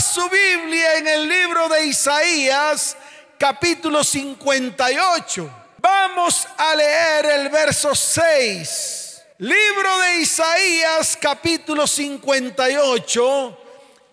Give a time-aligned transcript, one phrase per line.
[0.00, 2.96] Su Biblia en el libro de Isaías,
[3.36, 5.50] capítulo 58.
[5.78, 9.22] Vamos a leer el verso 6.
[9.38, 13.58] Libro de Isaías, capítulo 58.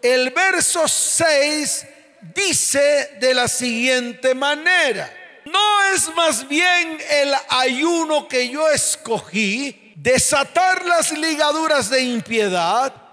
[0.02, 1.86] El verso 6
[2.33, 5.13] dice de la siguiente manera.
[5.46, 13.04] No es más bien el ayuno que yo escogí, desatar las ligaduras de impiedad,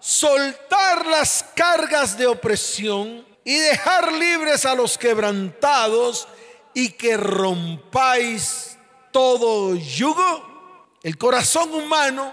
[0.00, 6.26] soltar las cargas de opresión y dejar libres a los quebrantados
[6.74, 8.78] y que rompáis
[9.12, 10.98] todo yugo.
[11.02, 12.32] El corazón humano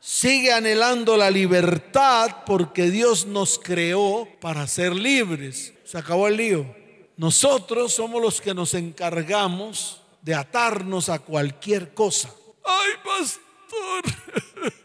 [0.00, 5.74] sigue anhelando la libertad porque Dios nos creó para ser libres.
[5.84, 6.76] Se acabó el lío.
[7.16, 12.32] Nosotros somos los que nos encargamos de atarnos a cualquier cosa.
[12.64, 14.72] Ay, pastor.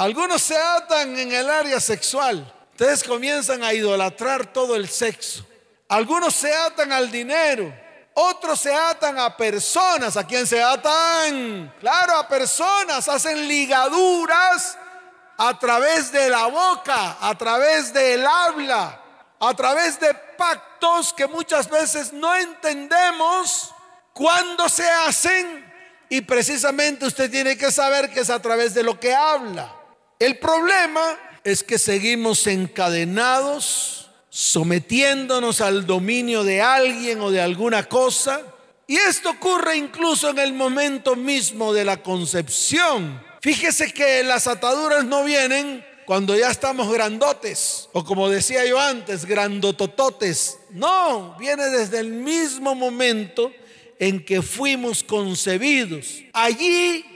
[0.00, 2.50] Algunos se atan en el área sexual.
[2.70, 5.46] Ustedes comienzan a idolatrar todo el sexo.
[5.88, 7.70] Algunos se atan al dinero.
[8.14, 10.16] Otros se atan a personas.
[10.16, 11.70] ¿A quién se atan?
[11.80, 13.10] Claro, a personas.
[13.10, 14.78] Hacen ligaduras
[15.36, 19.02] a través de la boca, a través del habla,
[19.38, 23.70] a través de pactos que muchas veces no entendemos
[24.14, 25.70] cuándo se hacen
[26.08, 29.76] y precisamente usted tiene que saber que es a través de lo que habla.
[30.20, 38.42] El problema es que seguimos encadenados, sometiéndonos al dominio de alguien o de alguna cosa.
[38.86, 43.18] Y esto ocurre incluso en el momento mismo de la concepción.
[43.40, 49.24] Fíjese que las ataduras no vienen cuando ya estamos grandotes, o como decía yo antes,
[49.24, 50.58] grandotototes.
[50.68, 53.50] No, viene desde el mismo momento
[53.98, 56.18] en que fuimos concebidos.
[56.34, 57.06] Allí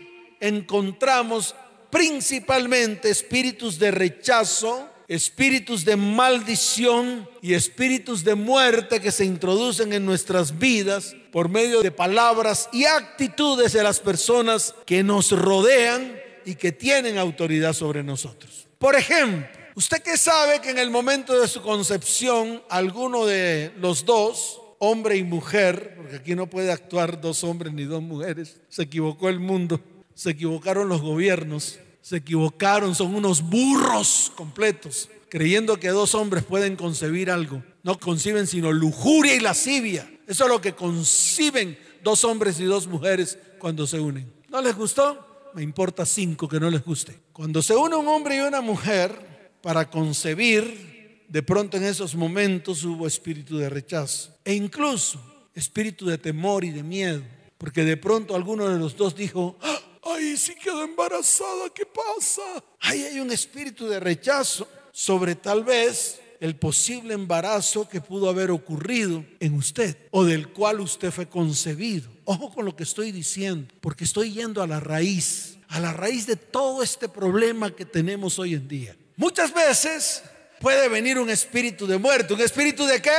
[0.40, 1.54] encontramos
[1.94, 10.04] principalmente espíritus de rechazo, espíritus de maldición y espíritus de muerte que se introducen en
[10.04, 16.56] nuestras vidas por medio de palabras y actitudes de las personas que nos rodean y
[16.56, 18.66] que tienen autoridad sobre nosotros.
[18.78, 19.46] Por ejemplo,
[19.76, 25.16] usted que sabe que en el momento de su concepción, alguno de los dos, hombre
[25.16, 29.38] y mujer, porque aquí no puede actuar dos hombres ni dos mujeres, se equivocó el
[29.38, 29.80] mundo,
[30.14, 36.76] se equivocaron los gobiernos, se equivocaron, son unos burros completos, creyendo que dos hombres pueden
[36.76, 37.62] concebir algo.
[37.82, 40.10] No conciben sino lujuria y lascivia.
[40.26, 44.32] Eso es lo que conciben dos hombres y dos mujeres cuando se unen.
[44.48, 45.34] ¿No les gustó?
[45.54, 47.14] me importa cinco que no les guste.
[47.32, 52.84] Cuando se une un hombre y una mujer para concebir, de pronto en esos momentos
[52.84, 55.20] hubo espíritu de rechazo e incluso
[55.54, 57.22] espíritu de temor y de miedo,
[57.56, 59.56] porque de pronto alguno de los dos dijo,
[60.04, 62.42] ay, si quedó embarazada, ¿qué pasa?
[62.80, 68.50] Ahí hay un espíritu de rechazo sobre tal vez el posible embarazo que pudo haber
[68.50, 72.10] ocurrido en usted o del cual usted fue concebido.
[72.24, 76.26] Ojo con lo que estoy diciendo, porque estoy yendo a la raíz, a la raíz
[76.26, 78.96] de todo este problema que tenemos hoy en día.
[79.16, 80.22] Muchas veces
[80.60, 83.10] puede venir un espíritu de muerte, un espíritu de qué?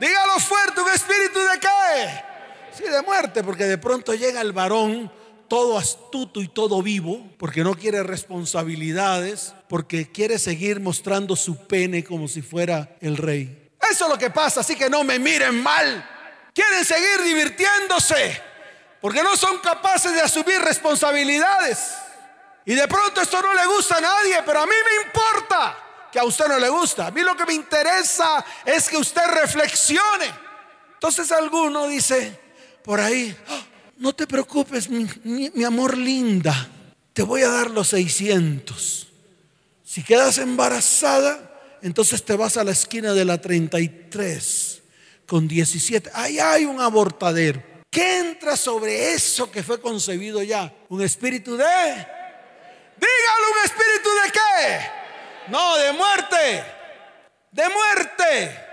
[0.00, 2.24] Dígalo fuerte, un espíritu de qué?
[2.76, 5.10] Sí, de muerte, porque de pronto llega el varón
[5.52, 12.02] todo astuto y todo vivo, porque no quiere responsabilidades, porque quiere seguir mostrando su pene
[12.02, 13.70] como si fuera el rey.
[13.78, 16.08] Eso es lo que pasa, así que no me miren mal.
[16.54, 18.40] Quieren seguir divirtiéndose
[19.02, 21.96] porque no son capaces de asumir responsabilidades.
[22.64, 25.76] Y de pronto esto no le gusta a nadie, pero a mí me importa
[26.10, 27.08] que a usted no le gusta.
[27.08, 30.32] A mí lo que me interesa es que usted reflexione.
[30.94, 32.40] Entonces alguno dice
[32.82, 33.60] por ahí, ah,
[34.02, 36.68] no te preocupes, mi, amor linda,
[37.12, 39.06] te voy a dar los 600.
[39.84, 44.82] Si quedas embarazada, entonces te vas a la esquina de la 33
[45.24, 46.10] con 17.
[46.14, 47.62] Ahí hay un abortadero.
[47.90, 50.74] ¿Qué entra sobre eso que fue concebido ya?
[50.88, 51.64] Un espíritu de...
[51.64, 55.48] Dígalo, un espíritu de qué?
[55.48, 56.64] No, de muerte.
[57.52, 58.72] De muerte.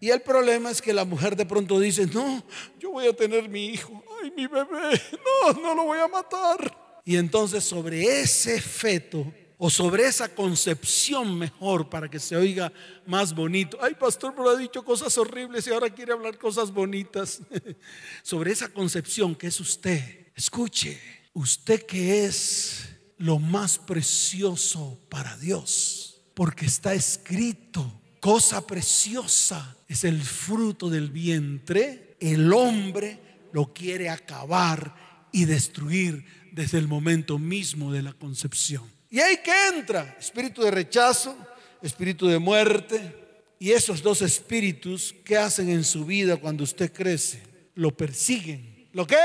[0.00, 2.42] Y el problema es que la mujer de pronto dice, no,
[2.78, 5.00] yo voy a tener mi hijo, ay, mi bebé,
[5.44, 7.00] no, no lo voy a matar.
[7.04, 12.72] Y entonces sobre ese feto o sobre esa concepción mejor para que se oiga
[13.06, 13.76] más bonito.
[13.80, 17.40] Ay, pastor, pero ha dicho cosas horribles y ahora quiere hablar cosas bonitas.
[18.22, 20.28] sobre esa concepción que es usted.
[20.36, 21.00] Escuche,
[21.32, 22.88] usted que es
[23.18, 32.16] lo más precioso para Dios, porque está escrito, cosa preciosa es el fruto del vientre,
[32.20, 34.94] el hombre lo quiere acabar
[35.32, 38.90] y destruir desde el momento mismo de la concepción.
[39.10, 41.36] Y ahí que entra espíritu de rechazo,
[41.82, 43.26] espíritu de muerte.
[43.58, 47.42] Y esos dos espíritus, ¿qué hacen en su vida cuando usted crece?
[47.74, 48.88] Lo persiguen.
[48.92, 49.16] ¿Lo qué?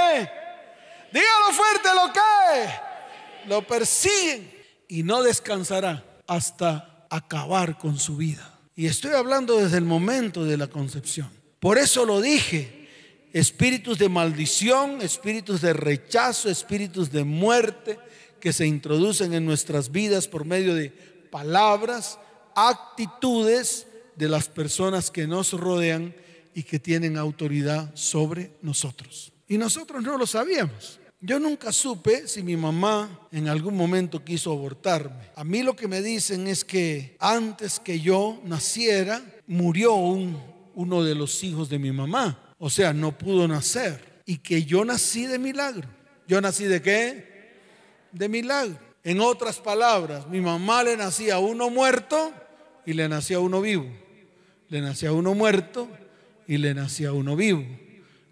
[1.12, 3.50] Dígalo fuerte, ¿lo qué?
[3.50, 4.52] Lo persiguen
[4.88, 8.60] y no descansará hasta acabar con su vida.
[8.76, 11.30] Y estoy hablando desde el momento de la concepción.
[11.60, 12.83] Por eso lo dije,
[13.34, 17.98] espíritus de maldición, espíritus de rechazo, espíritus de muerte
[18.40, 20.92] que se introducen en nuestras vidas por medio de
[21.32, 22.20] palabras,
[22.56, 26.16] actitudes de las personas que nos rodean
[26.54, 29.34] y que tienen autoridad sobre nosotros.
[29.48, 31.00] Y nosotros no lo sabíamos.
[31.20, 35.30] Yo nunca supe si mi mamá en algún momento quiso abortarme.
[35.36, 41.16] A mí lo que me dicen es que antes que yo naciera, murió uno de
[41.16, 42.43] los hijos de mi mamá.
[42.64, 44.22] O sea, no pudo nacer.
[44.26, 45.90] Y que yo nací de milagro.
[46.28, 47.60] ¿Yo nací de qué?
[48.12, 48.80] De milagro.
[49.04, 52.32] En otras palabras, mi mamá le nacía a uno muerto
[52.86, 53.90] y le nacía a uno vivo
[54.74, 55.88] le nacía uno muerto
[56.48, 57.64] y le nacía uno vivo.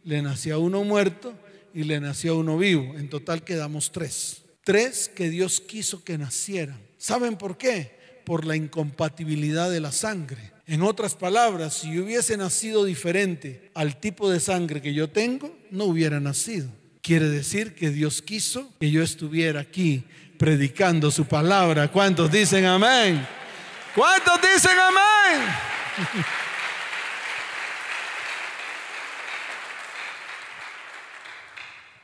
[0.03, 1.35] Le nacía uno muerto
[1.71, 2.97] y le nacía uno vivo.
[2.97, 4.41] En total quedamos tres.
[4.63, 6.81] Tres que Dios quiso que nacieran.
[6.97, 7.95] ¿Saben por qué?
[8.25, 10.51] Por la incompatibilidad de la sangre.
[10.71, 15.53] En otras palabras, si yo hubiese nacido diferente al tipo de sangre que yo tengo,
[15.69, 16.69] no hubiera nacido.
[17.01, 20.05] Quiere decir que Dios quiso que yo estuviera aquí
[20.37, 21.89] predicando su palabra.
[21.89, 23.27] ¿Cuántos dicen amén?
[23.93, 25.45] ¿Cuántos dicen amén?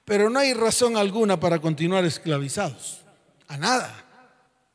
[0.03, 3.05] Pero no hay razón alguna para continuar esclavizados.
[3.47, 3.95] A nada.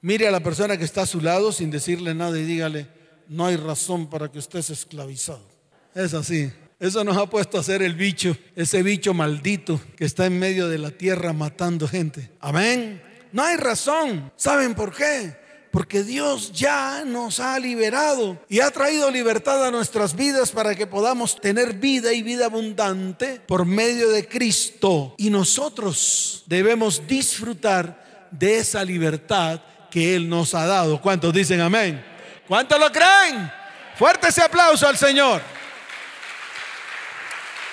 [0.00, 3.46] Mire a la persona que está a su lado sin decirle nada y dígale, no
[3.46, 5.46] hay razón para que estés esclavizado.
[5.94, 6.50] Es así.
[6.78, 10.68] Eso nos ha puesto a hacer el bicho, ese bicho maldito que está en medio
[10.68, 12.30] de la tierra matando gente.
[12.40, 13.00] Amén.
[13.32, 14.32] No hay razón.
[14.36, 15.42] ¿Saben por qué?
[15.72, 20.86] porque Dios ya nos ha liberado y ha traído libertad a nuestras vidas para que
[20.86, 25.14] podamos tener vida y vida abundante por medio de Cristo.
[25.16, 31.00] Y nosotros debemos disfrutar de esa libertad que Él nos ha dado.
[31.00, 32.04] ¿Cuántos dicen amén?
[32.52, 33.50] ¿Cuántos lo creen?
[33.96, 35.40] Fuerte ese aplauso al Señor.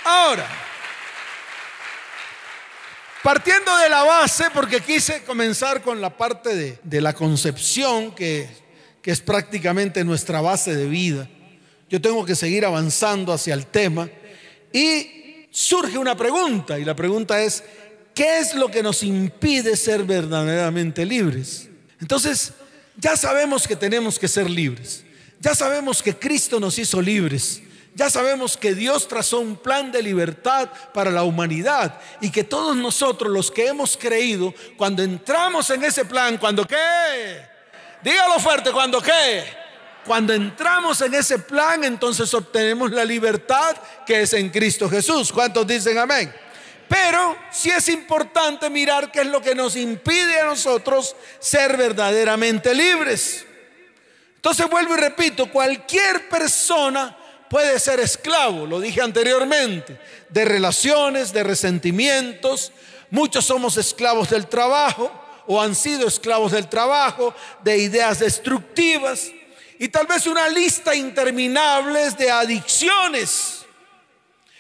[0.05, 0.47] Ahora,
[3.21, 8.49] Partiendo de la base, porque quise comenzar con la parte de, la concepción, que,
[9.01, 11.27] que es prácticamente nuestra base de vida.
[11.89, 14.09] Yo tengo que seguir avanzando hacia el tema.
[14.71, 17.65] Y surge una pregunta, y la pregunta es,
[18.15, 21.67] ¿qué es lo que nos impide ser verdaderamente libres?
[21.99, 22.53] Entonces,
[22.99, 25.03] ya sabemos que tenemos que ser libres.
[25.39, 27.61] Ya sabemos que Cristo nos hizo libres.
[27.95, 32.75] Ya sabemos que Dios trazó un plan de libertad para la humanidad y que todos
[32.75, 37.41] nosotros los que hemos creído, cuando entramos en ese plan, cuando qué,
[38.03, 39.43] dígalo fuerte, cuando qué,
[40.05, 43.75] cuando entramos en ese plan, entonces obtenemos la libertad
[44.05, 45.31] que es en Cristo Jesús.
[45.31, 46.33] ¿Cuántos dicen amén?
[46.89, 52.74] Pero sí es importante mirar qué es lo que nos impide a nosotros ser verdaderamente
[52.74, 53.45] libres.
[54.36, 57.15] Entonces vuelvo y repito, cualquier persona
[57.47, 60.00] puede ser esclavo, lo dije anteriormente,
[60.30, 62.71] de relaciones, de resentimientos.
[63.12, 65.12] Muchos somos esclavos del trabajo
[65.45, 69.31] o han sido esclavos del trabajo, de ideas destructivas
[69.77, 73.66] y tal vez una lista interminable de adicciones.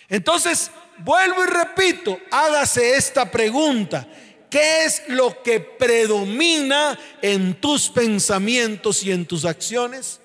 [0.09, 0.71] Entonces,
[1.03, 4.07] vuelvo y repito, hágase esta pregunta.
[4.49, 10.19] ¿Qué es lo que predomina en tus pensamientos y en tus acciones?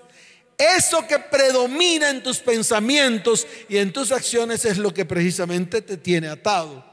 [0.56, 5.96] Eso que predomina en tus pensamientos y en tus acciones es lo que precisamente te
[5.96, 6.84] tiene atado.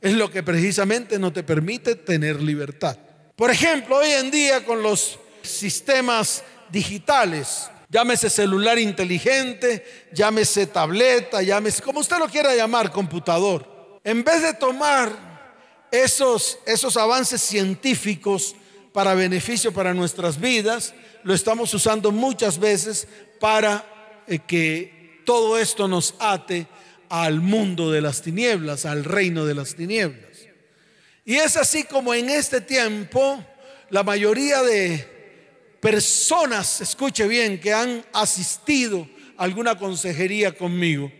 [0.00, 2.96] Es lo que precisamente no te permite tener libertad.
[3.34, 11.82] Por ejemplo, hoy en día con los sistemas digitales, llámese celular inteligente, llámese tableta, llámese
[11.82, 14.00] como usted lo quiera llamar, computador.
[14.02, 18.56] En vez de tomar esos, esos avances científicos
[18.94, 23.06] para beneficio para nuestras vidas, lo estamos usando muchas veces
[23.38, 26.66] para eh, que todo esto nos ate
[27.10, 30.38] al mundo de las tinieblas, al reino de las tinieblas.
[31.26, 33.44] Y es así como en este tiempo
[33.90, 35.11] la mayoría de
[35.82, 41.10] personas, escuche bien, que han asistido a alguna consejería conmigo,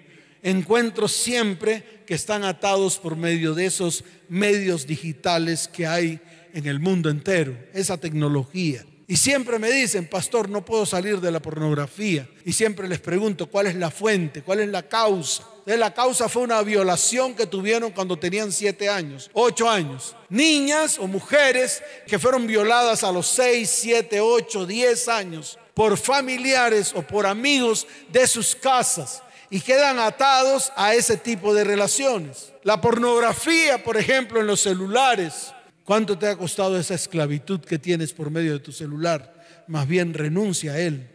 [0.40, 6.20] encuentro siempre que están atados por medio de esos medios digitales que hay
[6.54, 8.86] en el mundo entero, esa tecnología.
[9.12, 12.26] Y siempre me dicen, pastor, no puedo salir de la pornografía.
[12.46, 14.40] Y siempre les pregunto, ¿cuál es la fuente?
[14.40, 15.46] ¿Cuál es la causa?
[15.66, 20.16] la causa fue una violación que tuvieron cuando tenían siete años, ocho años.
[20.30, 25.58] Niñas o mujeres que fueron violadas a los seis, siete, ocho, diez años.
[25.74, 31.64] por familiares o por amigos de sus casas y quedan atados a ese tipo de
[31.64, 32.54] relaciones.
[32.62, 35.52] La pornografía, por ejemplo, en los celulares.
[35.84, 39.34] ¿Cuánto te ha costado esa esclavitud que tienes por medio de tu celular?
[39.66, 41.08] Más bien renuncia a él.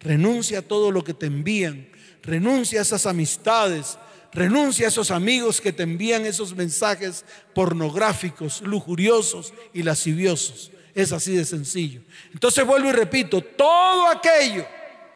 [0.00, 1.88] Renuncia a todo lo que te envían.
[2.22, 3.98] Renuncia a esas amistades.
[4.32, 7.24] Renuncia a esos amigos que te envían esos mensajes
[7.54, 10.70] pornográficos, lujuriosos y lasciviosos.
[10.94, 12.02] Es así de sencillo.
[12.32, 14.66] Entonces vuelvo y repito, todo aquello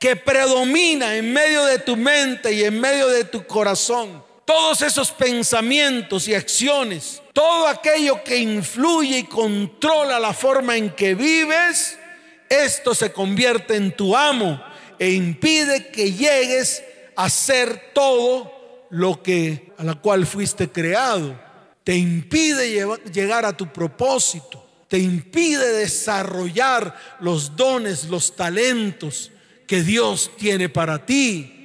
[0.01, 5.11] que predomina en medio de tu mente y en medio de tu corazón, todos esos
[5.11, 11.99] pensamientos y acciones, todo aquello que influye y controla la forma en que vives,
[12.49, 14.63] esto se convierte en tu amo
[14.99, 16.83] e impide que llegues
[17.17, 21.41] a ser todo lo que a la cual fuiste creado.
[21.83, 29.33] Te impide llegar a tu propósito te impide desarrollar los dones, los talentos
[29.67, 31.64] que Dios tiene para ti.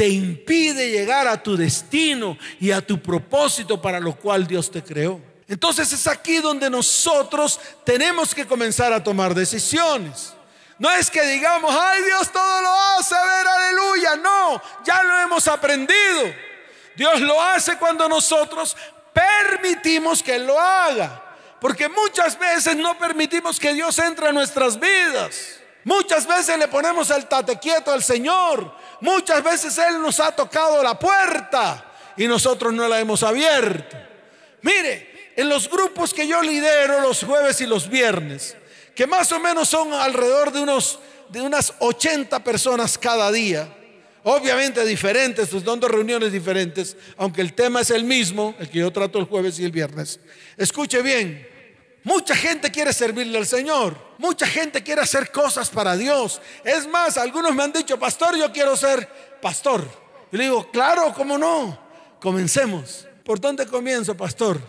[0.00, 4.82] Te impide llegar a tu destino y a tu propósito para lo cual Dios te
[4.82, 5.20] creó.
[5.46, 10.32] Entonces es aquí donde nosotros tenemos que comenzar a tomar decisiones.
[10.78, 14.16] No es que digamos, ay Dios todo lo hace, a ver, aleluya.
[14.16, 16.32] No, ya lo hemos aprendido.
[16.96, 18.74] Dios lo hace cuando nosotros
[19.12, 21.22] permitimos que lo haga.
[21.60, 25.60] Porque muchas veces no permitimos que Dios entre a nuestras vidas.
[25.84, 28.80] Muchas veces le ponemos el tate quieto al Señor.
[29.00, 31.84] Muchas veces Él nos ha tocado la puerta
[32.16, 33.96] y nosotros no la hemos abierto.
[34.62, 38.56] Mire, en los grupos que yo lidero los jueves y los viernes,
[38.94, 40.98] que más o menos son alrededor de unos
[41.30, 43.68] de unas 80 personas cada día,
[44.24, 48.80] obviamente diferentes, pues son dos reuniones diferentes, aunque el tema es el mismo, el que
[48.80, 50.18] yo trato el jueves y el viernes.
[50.56, 51.46] Escuche bien,
[52.02, 53.96] Mucha gente quiere servirle al Señor.
[54.18, 56.40] Mucha gente quiere hacer cosas para Dios.
[56.64, 59.08] Es más, algunos me han dicho, pastor, yo quiero ser
[59.42, 59.86] pastor.
[60.30, 61.78] Le digo, claro, ¿cómo no?
[62.20, 63.06] Comencemos.
[63.24, 64.60] ¿Por dónde comienzo, pastor?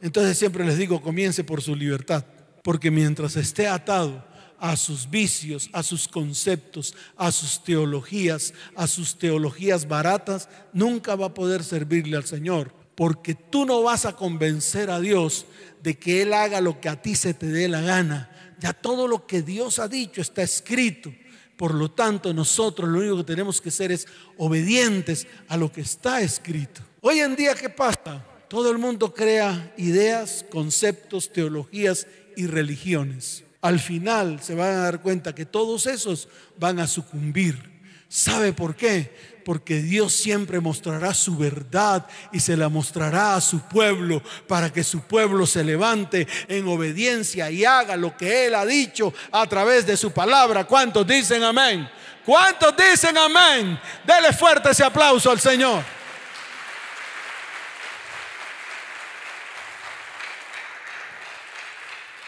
[0.00, 2.24] Entonces siempre les digo, comience por su libertad.
[2.62, 4.24] Porque mientras esté atado
[4.58, 11.26] a sus vicios, a sus conceptos, a sus teologías, a sus teologías baratas, nunca va
[11.26, 12.72] a poder servirle al Señor.
[12.94, 15.46] Porque tú no vas a convencer a Dios
[15.82, 18.30] de que Él haga lo que a ti se te dé la gana.
[18.60, 21.12] Ya todo lo que Dios ha dicho está escrito.
[21.56, 24.06] Por lo tanto, nosotros lo único que tenemos que ser es
[24.38, 26.80] obedientes a lo que está escrito.
[27.00, 28.24] Hoy en día, ¿qué pasa?
[28.48, 33.44] Todo el mundo crea ideas, conceptos, teologías y religiones.
[33.60, 37.72] Al final se van a dar cuenta que todos esos van a sucumbir.
[38.08, 39.33] ¿Sabe por qué?
[39.44, 44.82] Porque Dios siempre mostrará su verdad y se la mostrará a su pueblo para que
[44.82, 49.86] su pueblo se levante en obediencia y haga lo que Él ha dicho a través
[49.86, 50.64] de su palabra.
[50.64, 51.88] ¿Cuántos dicen amén?
[52.24, 53.78] ¿Cuántos dicen amén?
[54.04, 55.84] Dele fuerte ese aplauso al Señor.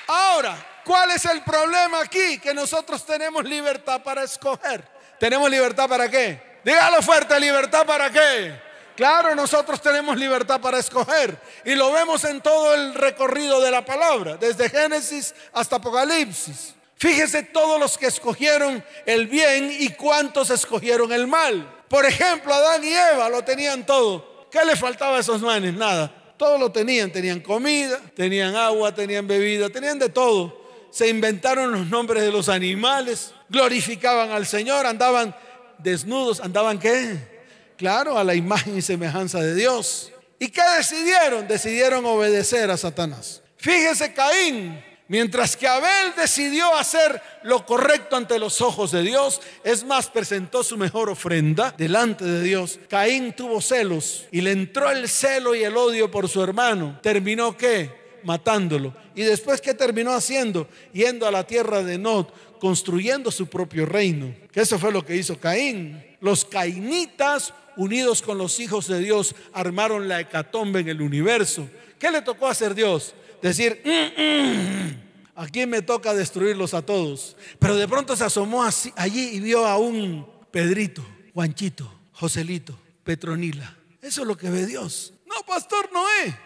[0.07, 2.39] Ahora, ¿cuál es el problema aquí?
[2.39, 4.87] Que nosotros tenemos libertad para escoger.
[5.19, 6.46] ¿Tenemos libertad para qué?
[6.67, 8.61] Dígalo fuerte, libertad para qué.
[8.97, 13.85] Claro, nosotros tenemos libertad para escoger y lo vemos en todo el recorrido de la
[13.85, 16.75] palabra, desde Génesis hasta Apocalipsis.
[16.97, 21.85] Fíjese todos los que escogieron el bien y cuántos escogieron el mal.
[21.89, 24.49] Por ejemplo, Adán y Eva lo tenían todo.
[24.51, 25.73] ¿Qué le faltaba a esos manes?
[25.73, 26.13] Nada.
[26.37, 27.13] Todo lo tenían.
[27.13, 30.67] Tenían comida, tenían agua, tenían bebida, tenían de todo.
[30.91, 35.33] Se inventaron los nombres de los animales, glorificaban al Señor, andaban
[35.79, 37.37] desnudos, andaban qué?
[37.77, 40.13] Claro, a la imagen y semejanza de Dios.
[40.39, 41.47] ¿Y qué decidieron?
[41.47, 43.43] Decidieron obedecer a Satanás.
[43.57, 49.85] Fíjese Caín, mientras que Abel decidió hacer lo correcto ante los ojos de Dios, es
[49.85, 52.79] más, presentó su mejor ofrenda delante de Dios.
[52.89, 56.99] Caín tuvo celos y le entró el celo y el odio por su hermano.
[57.03, 58.06] ¿Terminó qué?
[58.27, 58.93] Matándolo.
[59.15, 60.69] ¿Y después qué terminó haciendo?
[60.93, 62.27] Yendo a la tierra de Nod
[62.59, 64.35] construyendo su propio reino.
[64.51, 66.05] Que eso fue lo que hizo Caín.
[66.21, 71.69] Los cainitas, unidos con los hijos de Dios, armaron la hecatombe en el universo.
[72.01, 73.15] ¿Qué le tocó hacer Dios?
[73.41, 75.03] Decir, mm, mm,
[75.37, 77.37] aquí me toca destruirlos a todos.
[77.61, 78.65] Pero de pronto se asomó
[78.97, 83.73] allí y vio a un Pedrito, Juanchito, Joselito, Petronila.
[84.03, 85.13] Eso es lo que ve Dios.
[85.27, 86.37] No, pastor Noé.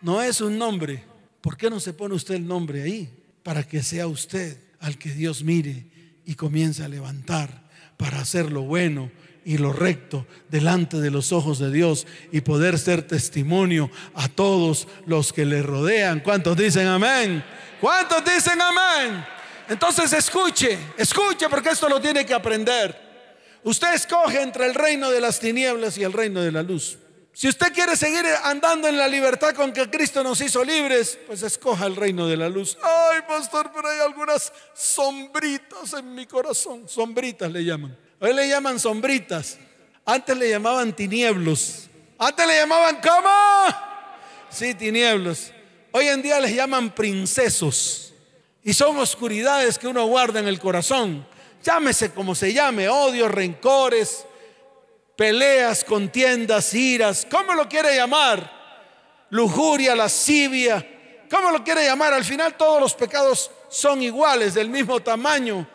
[0.00, 1.04] No es un nombre.
[1.46, 3.08] ¿Por qué no se pone usted el nombre ahí?
[3.44, 5.86] Para que sea usted al que Dios mire
[6.24, 9.12] y comience a levantar para hacer lo bueno
[9.44, 14.88] y lo recto delante de los ojos de Dios y poder ser testimonio a todos
[15.06, 16.18] los que le rodean.
[16.18, 17.44] ¿Cuántos dicen amén?
[17.80, 19.24] ¿Cuántos dicen amén?
[19.68, 23.06] Entonces escuche, escuche porque esto lo tiene que aprender.
[23.62, 26.98] Usted escoge entre el reino de las tinieblas y el reino de la luz.
[27.36, 31.42] Si usted quiere seguir andando en la libertad con que Cristo nos hizo libres, pues
[31.42, 32.78] escoja el reino de la luz.
[32.82, 36.88] Ay, pastor, pero hay algunas sombritas en mi corazón.
[36.88, 37.94] Sombritas le llaman.
[38.20, 39.58] Hoy le llaman sombritas.
[40.06, 41.90] Antes le llamaban tinieblos.
[42.16, 43.28] Antes le llamaban ¿cómo?
[44.48, 45.52] Sí, tinieblos.
[45.92, 48.14] Hoy en día les llaman princesos.
[48.64, 51.28] Y son oscuridades que uno guarda en el corazón.
[51.62, 54.24] Llámese como se llame, odio, rencores,
[55.16, 58.52] peleas, contiendas, iras, ¿cómo lo quiere llamar?
[59.30, 60.86] Lujuria, lascivia,
[61.30, 62.12] ¿cómo lo quiere llamar?
[62.12, 65.68] Al final todos los pecados son iguales, del mismo tamaño.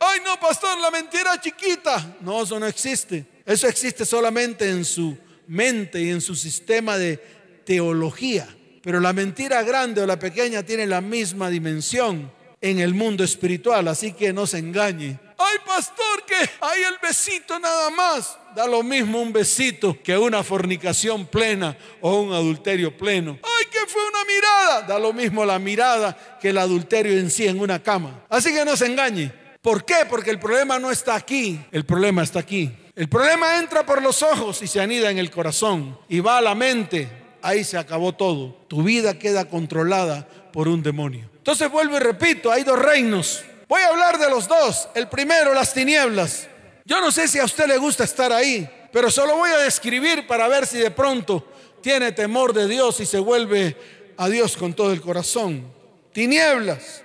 [0.00, 2.16] Ay, no, pastor, la mentira chiquita.
[2.20, 3.24] No, eso no existe.
[3.46, 7.18] Eso existe solamente en su mente y en su sistema de
[7.64, 8.48] teología.
[8.82, 13.86] Pero la mentira grande o la pequeña tiene la misma dimensión en el mundo espiritual,
[13.86, 15.20] así que no se engañe.
[15.38, 18.38] Ay, pastor, que hay el besito nada más.
[18.54, 23.38] Da lo mismo un besito que una fornicación plena o un adulterio pleno.
[23.42, 24.82] Ay, que fue una mirada.
[24.82, 28.24] Da lo mismo la mirada que el adulterio en sí en una cama.
[28.28, 29.32] Así que no se engañe.
[29.62, 30.04] ¿Por qué?
[30.08, 32.70] Porque el problema no está aquí, el problema está aquí.
[32.94, 36.42] El problema entra por los ojos y se anida en el corazón y va a
[36.42, 37.08] la mente.
[37.40, 38.56] Ahí se acabó todo.
[38.68, 41.30] Tu vida queda controlada por un demonio.
[41.36, 43.44] Entonces vuelvo y repito, hay dos reinos.
[43.66, 44.88] Voy a hablar de los dos.
[44.94, 46.48] El primero, las tinieblas.
[46.84, 50.26] Yo no sé si a usted le gusta estar ahí, pero solo voy a describir
[50.26, 51.46] para ver si de pronto
[51.80, 53.76] tiene temor de Dios y se vuelve
[54.16, 55.64] a Dios con todo el corazón.
[56.12, 57.02] Tinieblas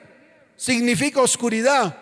[0.55, 1.96] significa oscuridad,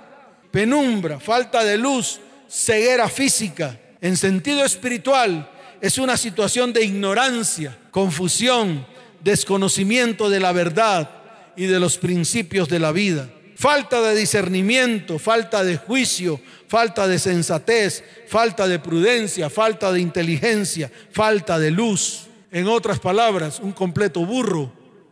[0.51, 3.79] penumbra, falta de luz, ceguera física.
[4.01, 5.49] En sentido espiritual
[5.81, 8.85] es una situación de ignorancia, confusión,
[9.23, 11.09] desconocimiento de la verdad
[11.55, 13.29] y de los principios de la vida.
[13.55, 20.91] Falta de discernimiento, falta de juicio, falta de sensatez, falta de prudencia, falta de inteligencia,
[21.11, 22.27] falta de luz.
[22.51, 24.71] En otras palabras, un completo burro.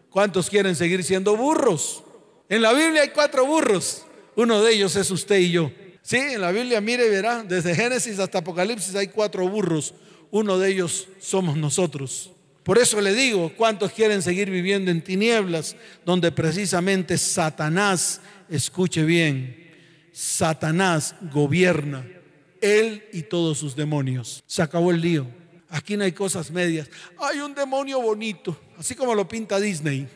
[0.09, 2.03] ¿Cuántos quieren seguir siendo burros?
[2.49, 4.05] En la Biblia hay cuatro burros.
[4.35, 5.71] Uno de ellos es usted y yo.
[6.01, 9.93] Sí, en la Biblia, mire, verá, desde Génesis hasta Apocalipsis hay cuatro burros.
[10.31, 12.31] Uno de ellos somos nosotros.
[12.63, 19.71] Por eso le digo, ¿cuántos quieren seguir viviendo en tinieblas donde precisamente Satanás, escuche bien,
[20.11, 22.05] Satanás gobierna,
[22.61, 24.43] él y todos sus demonios.
[24.47, 25.27] Se acabó el lío.
[25.69, 26.87] Aquí no hay cosas medias.
[27.19, 30.07] Hay un demonio bonito, así como lo pinta Disney.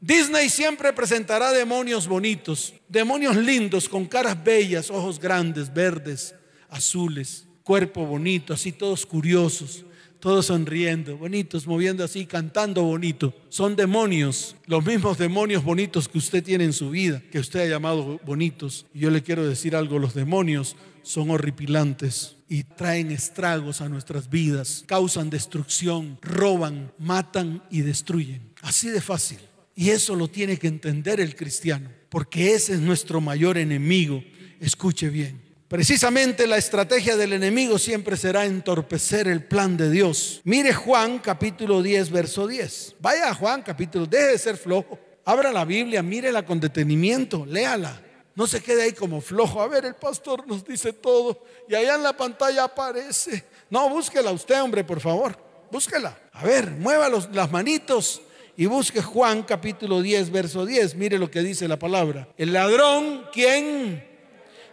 [0.00, 6.34] Disney siempre presentará demonios bonitos, demonios lindos, con caras bellas, ojos grandes, verdes,
[6.68, 9.84] azules, cuerpo bonito, así todos curiosos,
[10.26, 13.32] todos sonriendo, bonitos, moviendo así, cantando bonito.
[13.48, 17.66] Son demonios, los mismos demonios bonitos que usted tiene en su vida, que usted ha
[17.66, 18.86] llamado bonitos.
[18.92, 24.28] Y yo le quiero decir algo, los demonios son horripilantes y traen estragos a nuestras
[24.28, 28.50] vidas, causan destrucción, roban, matan y destruyen.
[28.62, 29.38] Así de fácil.
[29.76, 34.24] Y eso lo tiene que entender el cristiano, porque ese es nuestro mayor enemigo.
[34.58, 35.45] Escuche bien.
[35.68, 40.40] Precisamente la estrategia del enemigo siempre será entorpecer el plan de Dios.
[40.44, 42.94] Mire Juan capítulo 10, verso 10.
[43.00, 44.96] Vaya a Juan capítulo, deje de ser flojo.
[45.24, 48.00] Abra la Biblia, mírela con detenimiento, léala.
[48.36, 49.60] No se quede ahí como flojo.
[49.60, 53.42] A ver, el pastor nos dice todo y allá en la pantalla aparece.
[53.68, 55.36] No, búsquela usted, hombre, por favor.
[55.72, 56.16] Búsquela.
[56.32, 58.22] A ver, mueva las manitos
[58.56, 60.94] y busque Juan capítulo 10, verso 10.
[60.94, 62.28] Mire lo que dice la palabra.
[62.38, 64.15] El ladrón, ¿quién?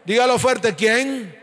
[0.06, 1.36] Dígalo fuerte, ¿quién?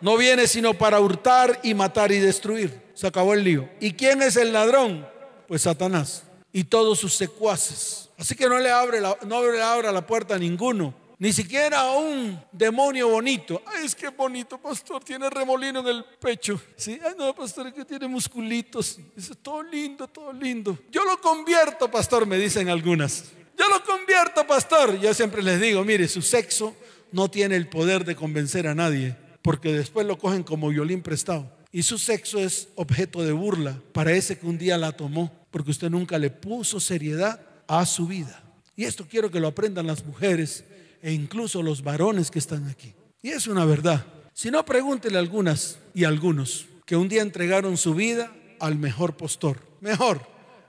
[0.00, 2.82] No viene sino para hurtar y matar y destruir.
[2.94, 3.68] Se acabó el lío.
[3.80, 5.06] ¿Y quién es el ladrón?
[5.48, 6.24] Pues Satanás
[6.56, 8.08] y todos sus secuaces.
[8.16, 10.94] Así que no le abre la, no abra la puerta a ninguno.
[11.18, 13.62] Ni siquiera a un demonio bonito.
[13.66, 16.58] Ay, es que bonito, pastor, tiene remolino en el pecho.
[16.76, 18.98] Sí, ay, no, pastor, es que tiene musculitos.
[19.14, 20.78] Es todo lindo, todo lindo.
[20.90, 23.24] Yo lo convierto, pastor, me dicen algunas.
[23.58, 24.98] Yo lo convierto, pastor.
[24.98, 26.74] Yo siempre les digo, mire, su sexo
[27.16, 31.50] no tiene el poder de convencer a nadie, porque después lo cogen como violín prestado.
[31.72, 35.70] Y su sexo es objeto de burla para ese que un día la tomó, porque
[35.70, 38.44] usted nunca le puso seriedad a su vida.
[38.76, 40.64] Y esto quiero que lo aprendan las mujeres
[41.00, 42.92] e incluso los varones que están aquí.
[43.22, 44.04] Y es una verdad.
[44.34, 49.16] Si no, pregúntele a algunas y algunos que un día entregaron su vida al mejor
[49.16, 49.58] postor.
[49.80, 50.20] Mejor,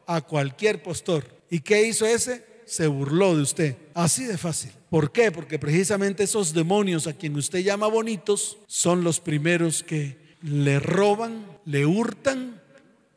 [0.05, 1.27] a cualquier postor.
[1.49, 2.45] ¿Y qué hizo ese?
[2.67, 3.77] Se burló de usted.
[3.93, 4.71] Así de fácil.
[4.89, 5.31] ¿Por qué?
[5.31, 11.45] Porque precisamente esos demonios a quien usted llama bonitos son los primeros que le roban,
[11.65, 12.61] le hurtan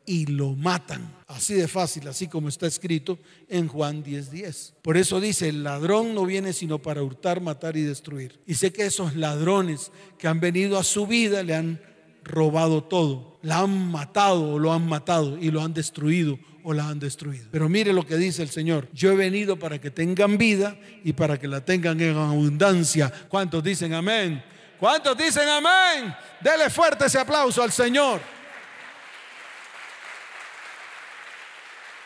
[0.05, 1.13] y lo matan.
[1.27, 4.73] Así de fácil, así como está escrito en Juan 10:10.
[4.81, 8.39] Por eso dice, el ladrón no viene sino para hurtar, matar y destruir.
[8.47, 11.81] Y sé que esos ladrones que han venido a su vida le han
[12.23, 16.87] robado todo, la han matado o lo han matado y lo han destruido o la
[16.87, 17.47] han destruido.
[17.51, 18.87] Pero mire lo que dice el Señor.
[18.93, 23.11] Yo he venido para que tengan vida y para que la tengan en abundancia.
[23.27, 24.43] ¿Cuántos dicen amén?
[24.79, 26.15] ¿Cuántos dicen amén?
[26.39, 28.21] Dele fuerte ese aplauso al Señor.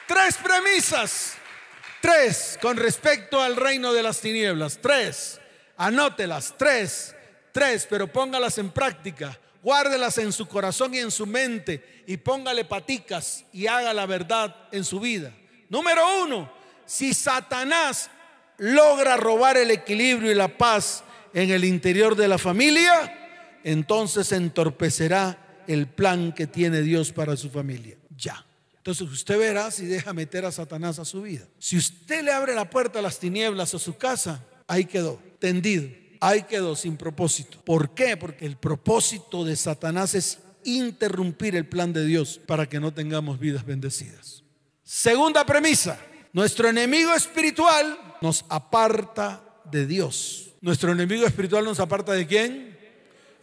[0.08, 1.36] Tres premisas.
[2.02, 4.80] Tres con respecto al reino de las tinieblas.
[4.82, 5.40] Tres.
[5.78, 6.54] Anótelas.
[6.58, 7.16] Tres.
[7.52, 12.66] Tres, pero póngalas en práctica guárdelas en su corazón y en su mente y póngale
[12.66, 15.34] paticas y haga la verdad en su vida.
[15.70, 16.54] Número uno,
[16.86, 18.12] si Satanás
[18.60, 25.64] logra robar el equilibrio y la paz en el interior de la familia, entonces entorpecerá
[25.66, 27.98] el plan que tiene Dios para su familia.
[28.16, 28.46] Ya.
[28.78, 31.48] Entonces usted verá si deja meter a Satanás a su vida.
[31.58, 35.90] Si usted le abre la puerta a las tinieblas a su casa, ahí quedó, tendido
[36.22, 37.60] ahí quedó sin propósito.
[37.64, 38.18] ¿Por qué?
[38.18, 43.40] Porque el propósito de Satanás es interrumpir el plan de Dios para que no tengamos
[43.40, 44.44] vidas bendecidas.
[44.84, 46.00] Segunda premisa,
[46.34, 50.52] nuestro enemigo espiritual nos aparta de Dios.
[50.62, 52.78] Nuestro enemigo espiritual nos aparta de quién?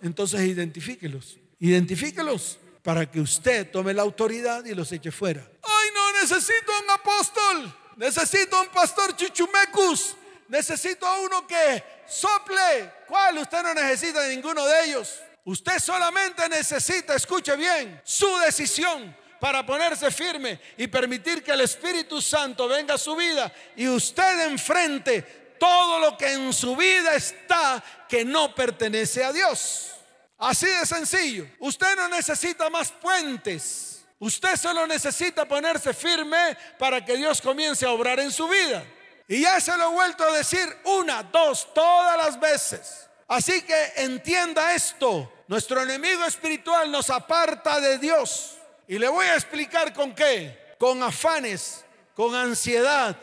[0.03, 5.49] Entonces identifíquelos, identifíquelos para que usted tome la autoridad y los eche fuera.
[5.63, 10.17] Ay, no, necesito un apóstol, necesito un pastor chuchumecus,
[10.49, 12.92] necesito a uno que sople.
[13.07, 13.38] ¿Cuál?
[13.38, 15.20] Usted no necesita ninguno de ellos.
[15.44, 22.22] Usted solamente necesita, escuche bien, su decisión para ponerse firme y permitir que el Espíritu
[22.22, 27.83] Santo venga a su vida y usted enfrente todo lo que en su vida está
[28.09, 29.90] que no pertenece a Dios.
[30.38, 31.46] Así de sencillo.
[31.59, 34.05] Usted no necesita más puentes.
[34.18, 38.85] Usted solo necesita ponerse firme para que Dios comience a obrar en su vida.
[39.33, 43.09] Y ya se lo he vuelto a decir una, dos, todas las veces.
[43.27, 45.33] Así que entienda esto.
[45.49, 48.59] Nuestro enemigo espiritual nos aparta de Dios.
[48.87, 50.75] Y le voy a explicar con qué.
[50.79, 51.83] Con afanes,
[52.14, 53.16] con ansiedad,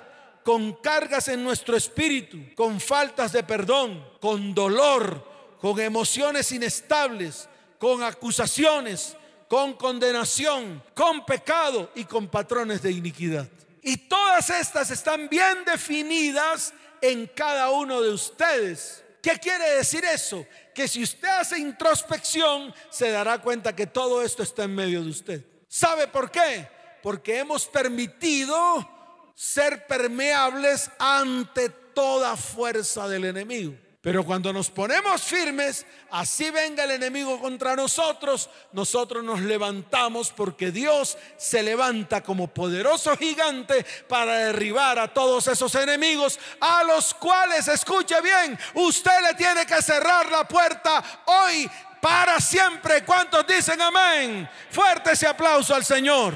[0.43, 5.23] con cargas en nuestro espíritu, con faltas de perdón, con dolor,
[5.61, 9.15] con emociones inestables, con acusaciones,
[9.47, 13.47] con condenación, con pecado y con patrones de iniquidad.
[13.81, 19.03] Y todas estas están bien definidas en cada uno de ustedes.
[19.21, 20.45] ¿Qué quiere decir eso?
[20.73, 25.09] Que si usted hace introspección, se dará cuenta que todo esto está en medio de
[25.09, 25.45] usted.
[25.67, 26.67] ¿Sabe por qué?
[27.03, 28.87] Porque hemos permitido
[29.35, 33.73] ser permeables ante toda fuerza del enemigo.
[34.01, 40.71] Pero cuando nos ponemos firmes, así venga el enemigo contra nosotros, nosotros nos levantamos porque
[40.71, 47.67] Dios se levanta como poderoso gigante para derribar a todos esos enemigos a los cuales,
[47.67, 53.03] escuche bien, usted le tiene que cerrar la puerta hoy para siempre.
[53.03, 54.49] ¿Cuántos dicen amén?
[54.71, 56.35] Fuerte ese aplauso al Señor.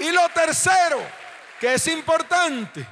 [0.00, 1.00] Y lo tercero,
[1.60, 2.84] que es importante,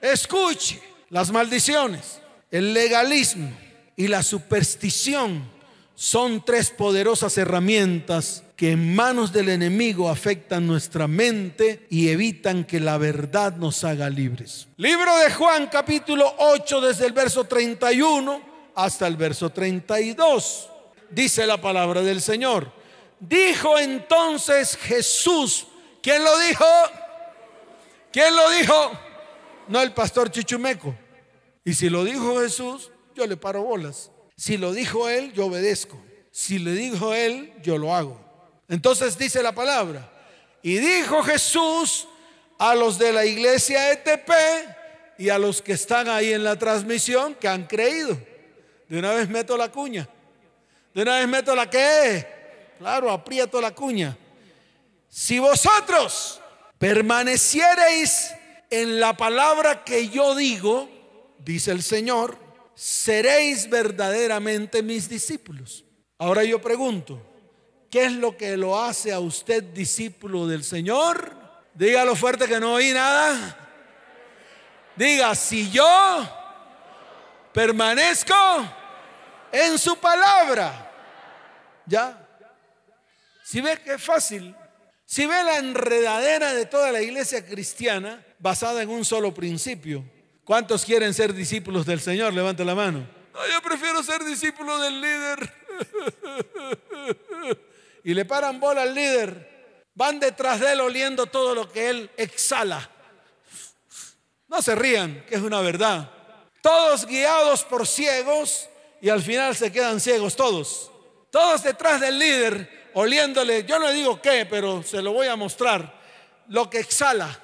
[0.00, 3.50] escuche las maldiciones, el legalismo
[3.96, 5.50] y la superstición
[5.94, 12.78] son tres poderosas herramientas que en manos del enemigo afectan nuestra mente y evitan que
[12.78, 14.68] la verdad nos haga libres.
[14.76, 18.40] Libro de Juan capítulo 8 desde el verso 31
[18.74, 20.70] hasta el verso 32.
[21.10, 22.70] Dice la palabra del Señor.
[23.18, 25.66] Dijo entonces Jesús,
[26.02, 26.64] ¿quién lo dijo?
[28.12, 29.07] ¿Quién lo dijo?
[29.68, 30.94] No el pastor Chichumeco.
[31.64, 34.10] Y si lo dijo Jesús, yo le paro bolas.
[34.36, 36.00] Si lo dijo él, yo obedezco.
[36.30, 38.20] Si le dijo él, yo lo hago.
[38.68, 40.10] Entonces dice la palabra.
[40.62, 42.06] Y dijo Jesús
[42.58, 44.30] a los de la iglesia ETP
[45.18, 48.18] y a los que están ahí en la transmisión que han creído.
[48.88, 50.08] De una vez meto la cuña.
[50.94, 52.38] De una vez meto la que
[52.78, 54.16] Claro, aprieto la cuña.
[55.08, 56.40] Si vosotros
[56.78, 58.32] permaneciereis
[58.70, 60.88] en la palabra que yo digo,
[61.38, 62.36] dice el Señor,
[62.74, 65.84] seréis verdaderamente mis discípulos.
[66.18, 67.20] Ahora yo pregunto,
[67.90, 71.36] ¿qué es lo que lo hace a usted discípulo del Señor?
[71.74, 73.66] Dígalo fuerte que no oí nada.
[74.96, 76.28] Diga, si yo
[77.52, 78.34] permanezco
[79.52, 80.92] en su palabra,
[81.86, 82.26] ya.
[83.44, 84.54] Si ve que es fácil,
[85.08, 90.04] si ve la enredadera de toda la iglesia cristiana, basada en un solo principio.
[90.44, 92.34] ¿Cuántos quieren ser discípulos del Señor?
[92.34, 93.08] Levante la mano.
[93.50, 95.52] yo prefiero ser discípulo del líder.
[98.04, 102.10] y le paran bola al líder, van detrás de él oliendo todo lo que él
[102.18, 102.90] exhala.
[104.46, 106.10] No se rían, que es una verdad.
[106.60, 108.68] Todos guiados por ciegos
[109.00, 110.90] y al final se quedan ciegos todos.
[111.30, 115.98] Todos detrás del líder, oliéndole, yo no digo qué, pero se lo voy a mostrar,
[116.48, 117.38] lo que exhala.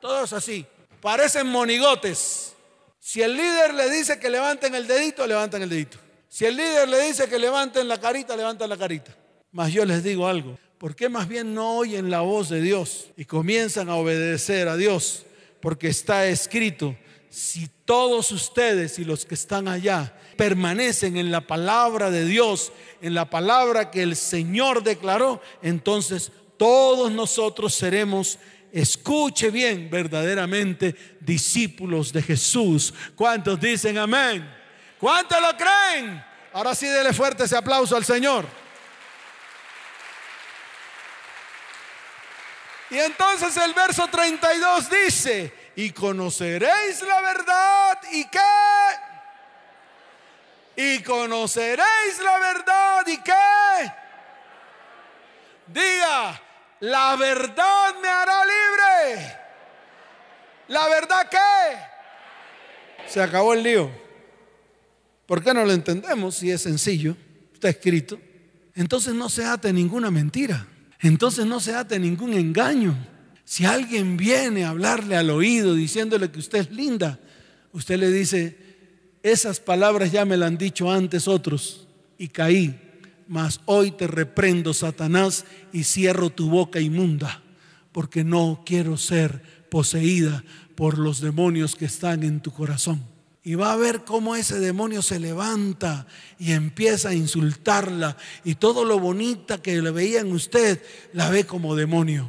[0.00, 0.66] Todos así,
[1.00, 2.54] parecen monigotes.
[2.98, 5.98] Si el líder le dice que levanten el dedito, levantan el dedito.
[6.28, 9.14] Si el líder le dice que levanten la carita, levantan la carita.
[9.52, 13.10] Mas yo les digo algo, ¿por qué más bien no oyen la voz de Dios
[13.16, 15.26] y comienzan a obedecer a Dios?
[15.60, 16.96] Porque está escrito,
[17.30, 23.14] si todos ustedes y los que están allá permanecen en la palabra de Dios, en
[23.14, 28.38] la palabra que el Señor declaró, entonces todos nosotros seremos,
[28.72, 32.94] escuche bien, verdaderamente discípulos de Jesús.
[33.16, 34.48] ¿Cuántos dicen amén?
[34.98, 36.24] ¿Cuántos lo creen?
[36.52, 38.46] Ahora sí, dele fuerte ese aplauso al Señor.
[42.90, 48.38] Y entonces el verso 32 dice, y conoceréis la verdad y qué.
[50.76, 53.92] Y conoceréis la verdad y qué.
[55.66, 56.40] Diga,
[56.80, 59.36] la verdad me hará libre.
[60.68, 61.78] ¿La verdad qué?
[63.06, 63.90] Se acabó el lío.
[65.26, 67.16] ¿Por qué no lo entendemos si es sencillo?
[67.52, 68.18] Está escrito.
[68.74, 70.66] Entonces no se ate ninguna mentira.
[71.00, 72.94] Entonces no se ate ningún engaño.
[73.44, 77.18] Si alguien viene a hablarle al oído diciéndole que usted es linda,
[77.72, 78.73] usted le dice,
[79.24, 82.78] esas palabras ya me las han dicho antes otros y caí,
[83.26, 87.42] mas hoy te reprendo, Satanás, y cierro tu boca inmunda,
[87.90, 93.02] porque no quiero ser poseída por los demonios que están en tu corazón.
[93.42, 96.06] Y va a ver cómo ese demonio se levanta
[96.38, 98.18] y empieza a insultarla.
[98.44, 100.82] Y todo lo bonita que le veía en usted,
[101.14, 102.28] la ve como demonio.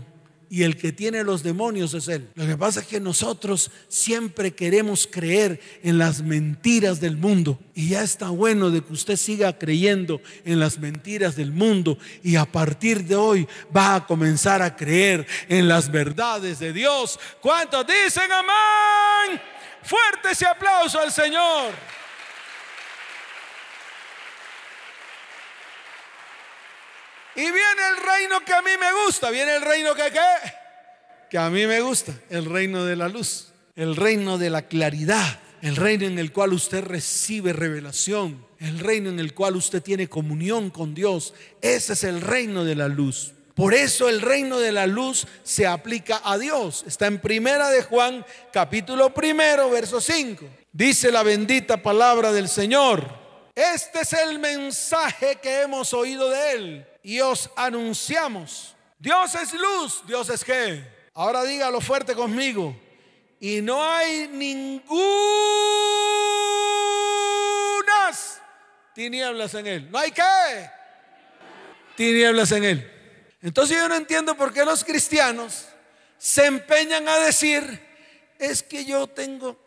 [0.50, 2.30] Y el que tiene los demonios es Él.
[2.36, 7.60] Lo que pasa es que nosotros siempre queremos creer en las mentiras del mundo.
[7.74, 11.98] Y ya está bueno de que usted siga creyendo en las mentiras del mundo.
[12.24, 17.20] Y a partir de hoy va a comenzar a creer en las verdades de Dios.
[17.42, 19.42] ¿Cuántos dicen amén?
[19.84, 21.74] Fuerte ese aplauso al Señor.
[27.36, 29.30] Y viene el reino que a mí me gusta.
[29.30, 30.54] Viene el reino que qué?
[31.30, 32.14] Que a mí me gusta.
[32.30, 33.52] El reino de la luz.
[33.76, 35.40] El reino de la claridad.
[35.62, 38.46] El reino en el cual usted recibe revelación.
[38.60, 41.34] El reino en el cual usted tiene comunión con Dios.
[41.62, 43.34] Ese es el reino de la luz.
[43.54, 46.86] Por eso el reino de la luz se aplica a Dios.
[46.88, 50.46] Está en Primera de Juan, capítulo primero, verso 5.
[50.72, 53.10] Dice la bendita palabra del Señor.
[53.56, 58.76] Este es el mensaje que hemos oído de Él y os anunciamos.
[58.98, 60.84] Dios es luz, Dios es qué.
[61.14, 62.76] Ahora dígalo fuerte conmigo.
[63.40, 64.90] Y no hay ningunas
[68.96, 69.92] tinieblas en Él.
[69.92, 70.72] No hay qué.
[71.96, 72.92] Tinieblas en Él.
[73.40, 75.66] Entonces yo no entiendo por qué los cristianos
[76.18, 77.86] se empeñan a decir,
[78.40, 79.60] es que yo tengo,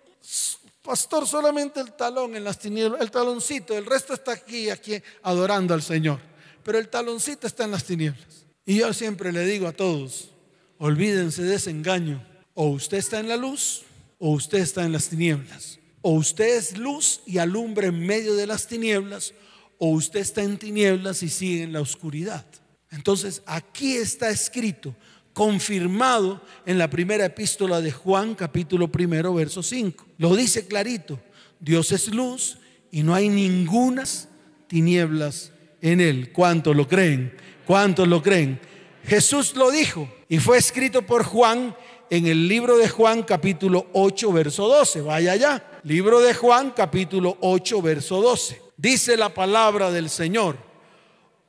[0.83, 5.72] pastor, solamente el talón en las tinieblas, el taloncito, el resto está aquí, aquí adorando
[5.72, 6.27] al Señor.
[6.64, 8.46] Pero el taloncito está en las tinieblas.
[8.66, 10.30] Y yo siempre le digo a todos,
[10.78, 12.24] olvídense de ese engaño.
[12.54, 13.84] O usted está en la luz
[14.18, 15.78] o usted está en las tinieblas.
[16.02, 19.34] O usted es luz y alumbra en medio de las tinieblas,
[19.78, 22.44] o usted está en tinieblas y sigue en la oscuridad.
[22.90, 24.94] Entonces aquí está escrito,
[25.32, 30.06] confirmado en la primera epístola de Juan, capítulo primero, verso 5.
[30.18, 31.20] Lo dice clarito,
[31.60, 32.58] Dios es luz
[32.90, 34.28] y no hay ningunas
[34.66, 36.32] tinieblas en él.
[36.32, 37.36] ¿Cuántos lo creen?
[37.66, 38.60] ¿Cuántos lo creen?
[39.04, 41.74] Jesús lo dijo y fue escrito por Juan
[42.10, 45.02] en el libro de Juan capítulo 8 verso 12.
[45.02, 45.80] Vaya allá.
[45.84, 48.62] Libro de Juan capítulo 8 verso 12.
[48.76, 50.56] Dice la palabra del Señor.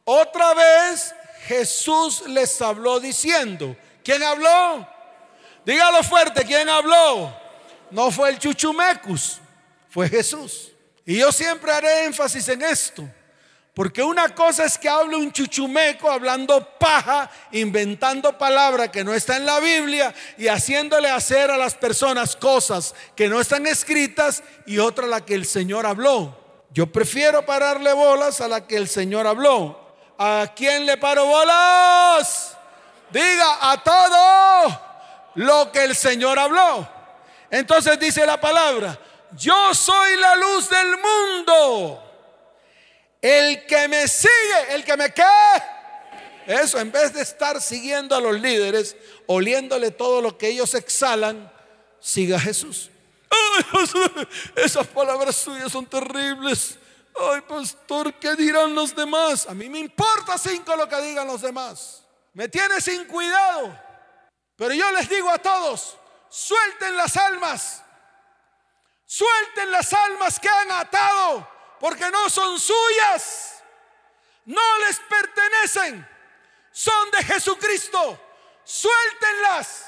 [0.05, 1.13] Otra vez
[1.45, 4.87] Jesús les habló diciendo, ¿quién habló?
[5.65, 7.33] Dígalo fuerte, ¿quién habló?
[7.91, 9.39] No fue el chuchumecus,
[9.89, 10.71] fue Jesús.
[11.05, 13.07] Y yo siempre haré énfasis en esto.
[13.79, 19.37] Porque una cosa es que hable un chuchumeco hablando paja, inventando palabra que no está
[19.37, 24.79] en la Biblia y haciéndole hacer a las personas cosas que no están escritas y
[24.79, 26.37] otra la que el Señor habló.
[26.71, 29.79] Yo prefiero pararle bolas a la que el Señor habló.
[30.17, 32.57] ¿A quién le paro bolas?
[33.11, 34.81] Diga a todo
[35.35, 36.85] lo que el Señor habló.
[37.49, 38.99] Entonces dice la palabra,
[39.37, 42.08] yo soy la luz del mundo.
[43.21, 45.23] El que me sigue, el que me qué,
[46.47, 48.95] Eso, en vez de estar siguiendo a los líderes,
[49.27, 51.51] oliéndole todo lo que ellos exhalan,
[51.99, 52.89] siga a Jesús.
[54.55, 56.77] esas palabras suyas son terribles.
[57.19, 59.47] Ay, pastor, ¿qué dirán los demás?
[59.47, 62.03] A mí me importa cinco lo que digan los demás.
[62.33, 63.77] Me tiene sin cuidado.
[64.55, 65.97] Pero yo les digo a todos,
[66.29, 67.83] suelten las almas.
[69.05, 71.47] Suelten las almas que han atado,
[71.79, 73.63] porque no son suyas.
[74.45, 76.07] No les pertenecen
[76.71, 78.19] son de Jesucristo.
[78.63, 79.85] Suéltenlas.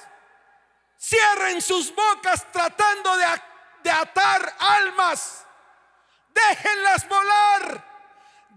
[0.99, 5.45] Cierren sus bocas tratando de, atar almas.
[6.29, 7.85] Déjenlas volar.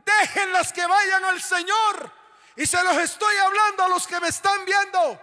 [0.04, 2.12] Déjenlas que vayan al Señor.
[2.56, 5.20] Y se los estoy hablando a los que me están viendo.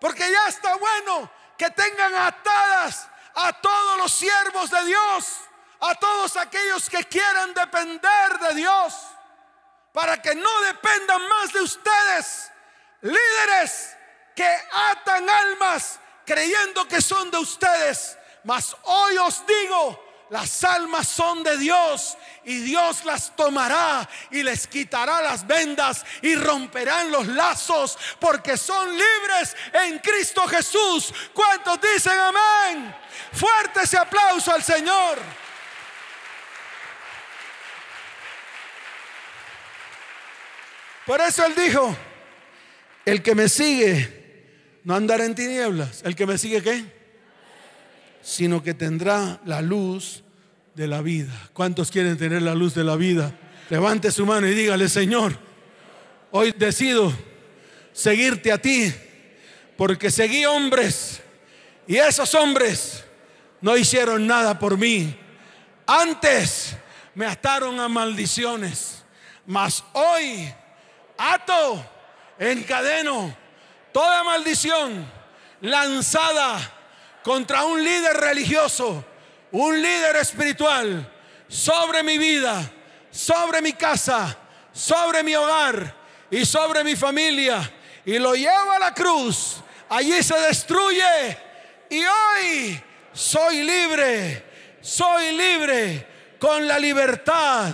[0.00, 5.40] Porque ya está bueno que tengan atadas a todos los siervos de Dios.
[5.84, 8.94] A todos aquellos que quieran depender de Dios
[9.92, 12.52] para que no dependan más de ustedes.
[13.00, 13.96] Líderes
[14.34, 14.48] que
[14.92, 18.16] atan almas creyendo que son de ustedes.
[18.44, 24.68] Mas hoy os digo, las almas son de Dios y Dios las tomará y les
[24.68, 31.12] quitará las vendas y romperán los lazos porque son libres en Cristo Jesús.
[31.34, 32.96] ¿Cuántos dicen amén?
[33.32, 35.18] Fuerte ese aplauso al Señor.
[41.06, 41.96] Por eso él dijo,
[43.04, 44.22] el que me sigue
[44.84, 46.02] no andará en tinieblas.
[46.04, 46.84] ¿El que me sigue qué?
[48.22, 50.22] Sino que tendrá la luz
[50.74, 51.32] de la vida.
[51.52, 53.32] ¿Cuántos quieren tener la luz de la vida?
[53.70, 55.36] Levante su mano y dígale, Señor,
[56.30, 57.12] hoy decido
[57.92, 58.92] seguirte a ti,
[59.76, 61.20] porque seguí hombres
[61.86, 63.04] y esos hombres
[63.60, 65.16] no hicieron nada por mí.
[65.86, 66.76] Antes
[67.14, 69.04] me ataron a maldiciones,
[69.46, 70.52] mas hoy
[71.16, 71.84] ato,
[72.38, 73.42] encadeno
[73.92, 75.06] toda maldición
[75.60, 76.58] lanzada
[77.22, 79.04] contra un líder religioso,
[79.52, 81.08] un líder espiritual,
[81.46, 82.68] sobre mi vida,
[83.10, 84.36] sobre mi casa,
[84.72, 85.94] sobre mi hogar
[86.30, 87.70] y sobre mi familia.
[88.04, 89.56] Y lo llevo a la cruz.
[89.90, 91.38] Allí se destruye.
[91.90, 94.50] Y hoy soy libre.
[94.80, 96.08] Soy libre
[96.40, 97.70] con la libertad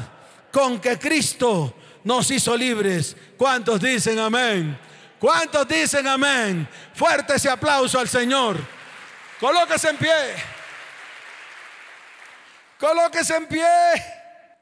[0.53, 1.78] con que Cristo
[2.09, 3.15] nos hizo libres.
[3.37, 4.79] ¿Cuántos dicen amén?
[5.19, 6.67] ¿Cuántos dicen amén?
[6.95, 8.57] Fuerte ese aplauso al Señor.
[9.39, 10.11] Colóquese en pie.
[12.81, 13.67] Colóquese en pie.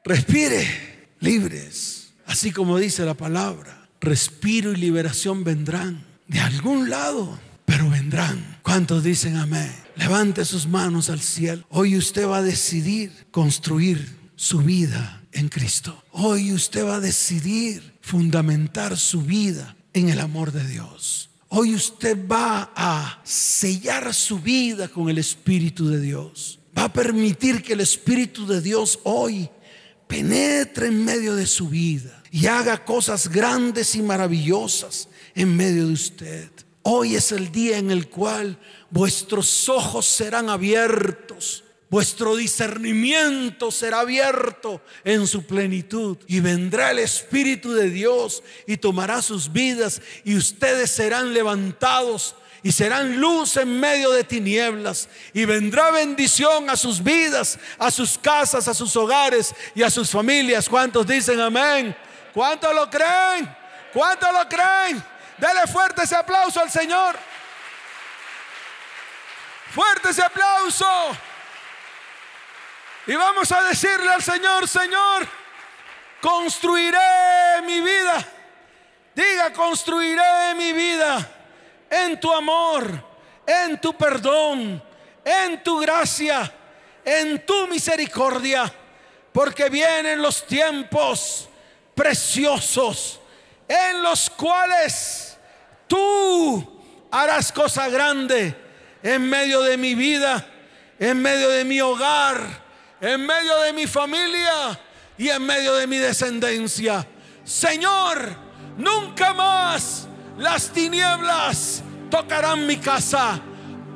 [0.03, 2.11] Respire, libres.
[2.25, 3.87] Así como dice la palabra.
[4.01, 6.05] Respiro y liberación vendrán.
[6.27, 8.59] De algún lado, pero vendrán.
[8.61, 9.73] ¿Cuántos dicen amén?
[9.95, 11.65] Levante sus manos al cielo.
[11.69, 16.03] Hoy usted va a decidir construir su vida en Cristo.
[16.11, 21.29] Hoy usted va a decidir fundamentar su vida en el amor de Dios.
[21.49, 26.59] Hoy usted va a sellar su vida con el Espíritu de Dios.
[26.77, 29.49] Va a permitir que el Espíritu de Dios hoy
[30.07, 35.93] penetre en medio de su vida y haga cosas grandes y maravillosas en medio de
[35.93, 36.49] usted.
[36.81, 44.81] Hoy es el día en el cual vuestros ojos serán abiertos Vuestro discernimiento será abierto
[45.05, 50.91] en su plenitud y vendrá el Espíritu de Dios y tomará sus vidas y ustedes
[50.91, 57.57] serán levantados y serán luz en medio de tinieblas y vendrá bendición a sus vidas,
[57.79, 60.67] a sus casas, a sus hogares y a sus familias.
[60.67, 61.95] ¿Cuántos dicen amén?
[62.33, 63.49] ¿Cuántos lo creen?
[63.93, 65.01] ¿Cuántos lo creen?
[65.37, 67.15] Dale fuerte ese aplauso al Señor.
[69.73, 70.85] Fuerte ese aplauso.
[73.07, 75.25] Y vamos a decirle al Señor, Señor,
[76.19, 78.27] construiré mi vida.
[79.15, 81.25] Diga, construiré mi vida
[81.89, 83.01] en tu amor,
[83.45, 84.83] en tu perdón,
[85.23, 86.53] en tu gracia,
[87.05, 88.71] en tu misericordia,
[89.31, 91.47] porque vienen los tiempos
[91.95, 93.21] preciosos
[93.69, 95.37] en los cuales
[95.87, 98.53] tú harás cosa grande
[99.01, 100.45] en medio de mi vida,
[100.99, 102.66] en medio de mi hogar
[103.01, 104.79] en medio de mi familia
[105.17, 107.05] y en medio de mi descendencia.
[107.43, 108.35] Señor,
[108.77, 113.39] nunca más las tinieblas tocarán mi casa.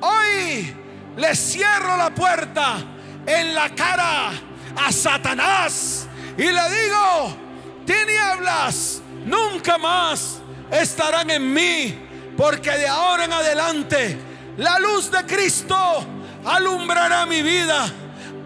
[0.02, 0.76] Hoy
[1.18, 2.78] le cierro la puerta
[3.26, 4.32] en la cara
[4.76, 7.38] a Satanás y le digo,
[7.86, 10.40] tinieblas nunca más
[10.72, 14.18] estarán en mí, porque de ahora en adelante
[14.58, 16.06] la luz de Cristo
[16.46, 17.92] alumbrará mi vida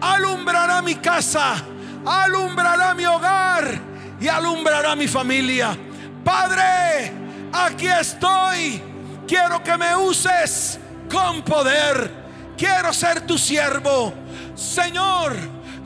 [0.00, 1.62] alumbrará mi casa,
[2.04, 3.80] alumbrará mi hogar
[4.20, 5.76] y alumbrará mi familia.
[6.24, 7.12] Padre,
[7.52, 8.82] aquí estoy.
[9.26, 10.78] Quiero que me uses
[11.10, 12.10] con poder.
[12.56, 14.12] Quiero ser tu siervo.
[14.54, 15.36] Señor,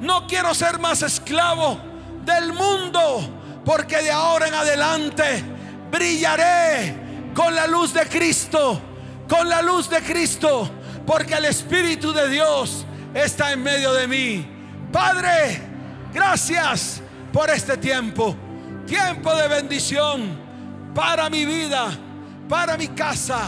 [0.00, 1.78] no quiero ser más esclavo
[2.24, 5.44] del mundo, porque de ahora en adelante
[5.90, 6.94] brillaré
[7.34, 8.80] con la luz de Cristo,
[9.28, 10.70] con la luz de Cristo,
[11.06, 14.46] porque el Espíritu de Dios está en medio de mí.
[14.92, 15.62] Padre,
[16.12, 17.00] gracias
[17.32, 18.36] por este tiempo,
[18.86, 20.38] tiempo de bendición
[20.94, 21.90] para mi vida,
[22.48, 23.40] para mi casa,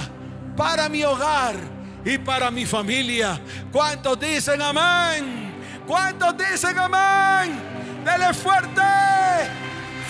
[0.56, 1.56] para mi hogar
[2.04, 3.40] y para mi familia.
[3.70, 5.52] ¿Cuántos dicen amén?
[5.86, 7.60] ¿Cuántos dicen amén?
[8.04, 8.82] Dele fuerte,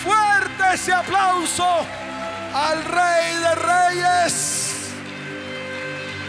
[0.03, 1.65] fuerte ese aplauso
[2.53, 4.89] al Rey de Reyes.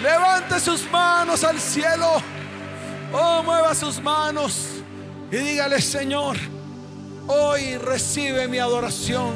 [0.03, 2.34] Levante sus manos al cielo.
[3.17, 4.83] Oh, mueva sus manos
[5.31, 6.37] y dígale, Señor,
[7.29, 9.35] hoy recibe mi adoración.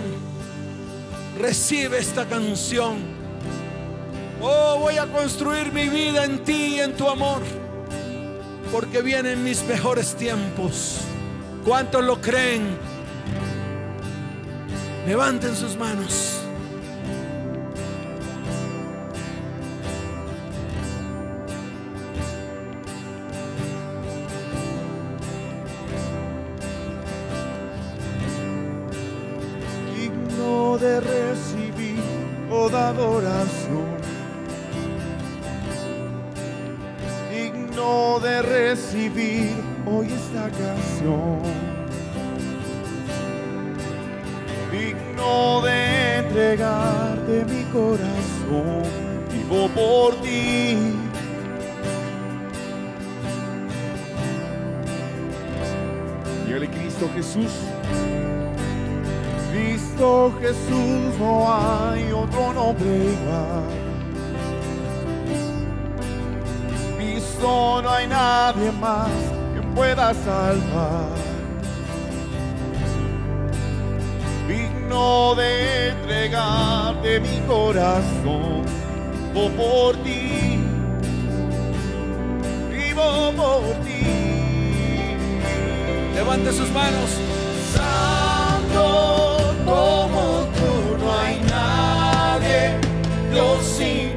[1.38, 2.96] Recibe esta canción.
[4.40, 7.40] Oh, voy a construir mi vida en ti y en tu amor.
[8.72, 10.98] Porque vienen mis mejores tiempos.
[11.64, 12.76] ¿Cuántos lo creen?
[15.06, 16.47] Levanten sus manos.
[30.88, 32.02] De recibir
[32.48, 33.88] toda adoración,
[37.30, 41.42] digno de recibir hoy esta canción,
[44.72, 48.82] digno de entregarte mi corazón,
[49.30, 50.94] vivo por ti.
[56.46, 57.52] Dígale Cristo Jesús.
[59.58, 63.64] Cristo Jesús no hay otro nombre igual.
[66.96, 69.10] Cristo no hay nadie más
[69.54, 71.08] que pueda salvar.
[74.46, 78.62] Digno de entregarte mi corazón,
[79.34, 80.60] vivo por ti,
[82.70, 84.06] vivo por ti.
[86.14, 87.10] Levante sus manos.
[87.74, 89.17] Santo
[89.68, 92.78] como tú no hay nadie,
[93.30, 94.07] Dios incomparable.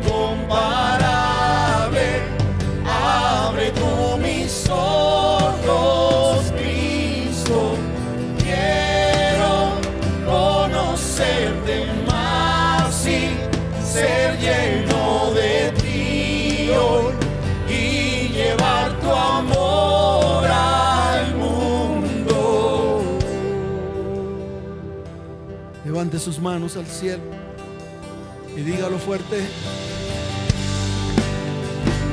[26.22, 27.24] Sus manos al cielo
[28.56, 29.44] y dígalo fuerte.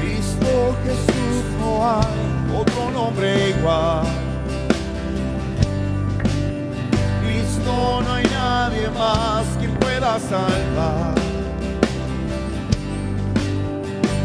[0.01, 4.07] Cristo Jesús no hay otro nombre igual.
[7.23, 11.15] Cristo no hay nadie más que pueda salvar.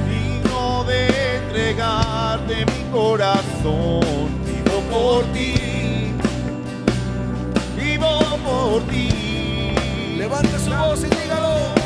[0.08, 1.08] Digno de
[1.40, 6.14] entregarte mi corazón, vivo por ti,
[7.76, 9.23] vivo por ti.
[10.18, 11.83] Levante su voz y dígalo.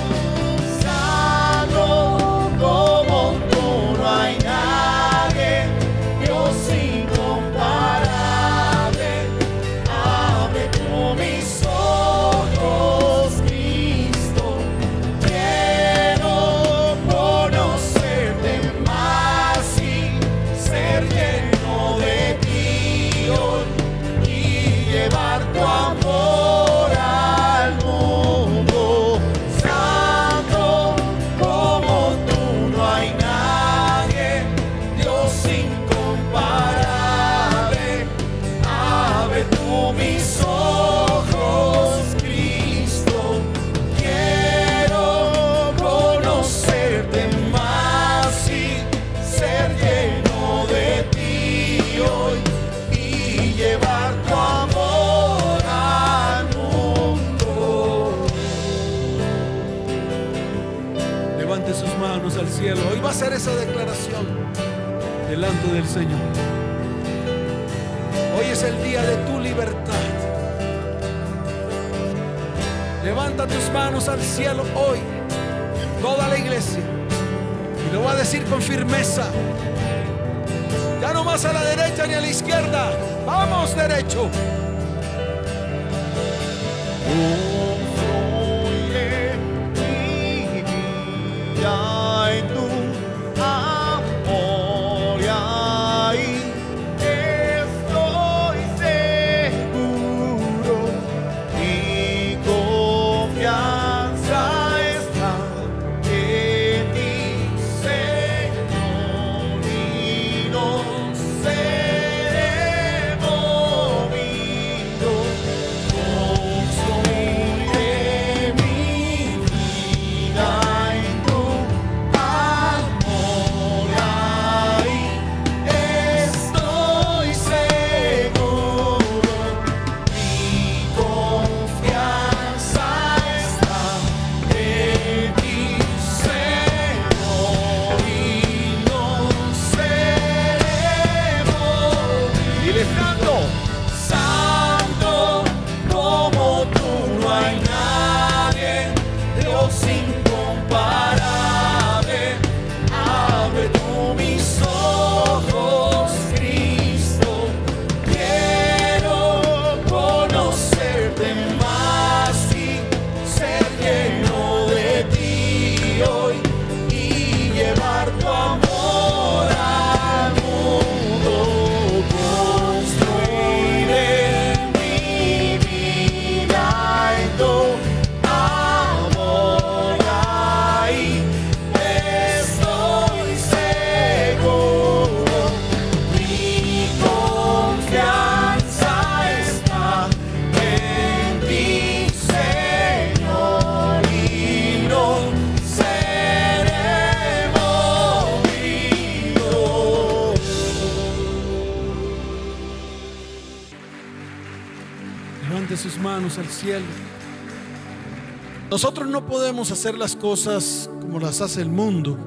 [209.60, 212.18] Hacer las cosas como las hace el mundo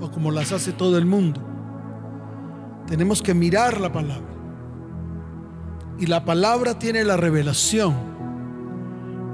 [0.00, 1.40] o como las hace todo el mundo.
[2.86, 4.34] Tenemos que mirar la palabra.
[5.98, 7.94] Y la palabra tiene la revelación.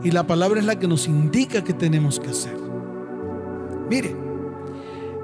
[0.03, 2.57] Y la palabra es la que nos indica que tenemos que hacer.
[3.89, 4.15] Mire,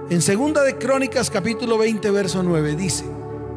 [0.08, 3.04] en segunda de Crónicas capítulo 20 verso 9 dice,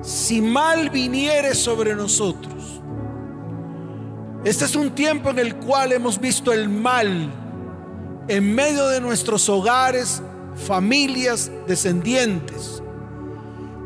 [0.02, 2.82] si mal viniere sobre nosotros,
[4.44, 7.43] este es un tiempo en el cual hemos visto el mal
[8.28, 10.22] en medio de nuestros hogares,
[10.56, 12.82] familias, descendientes,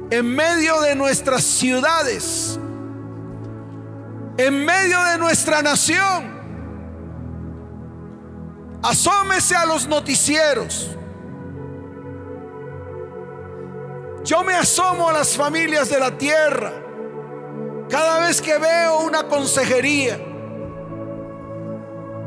[0.09, 2.59] en medio de nuestras ciudades,
[4.37, 6.37] en medio de nuestra nación.
[8.83, 10.91] Asómese a los noticieros.
[14.23, 16.73] Yo me asomo a las familias de la tierra
[17.89, 20.19] cada vez que veo una consejería.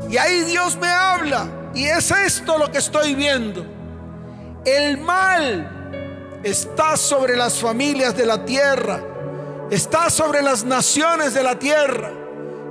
[0.08, 1.59] Y ahí Dios me habla.
[1.74, 3.64] Y es esto lo que estoy viendo.
[4.64, 9.00] El mal está sobre las familias de la tierra.
[9.70, 12.10] Está sobre las naciones de la tierra.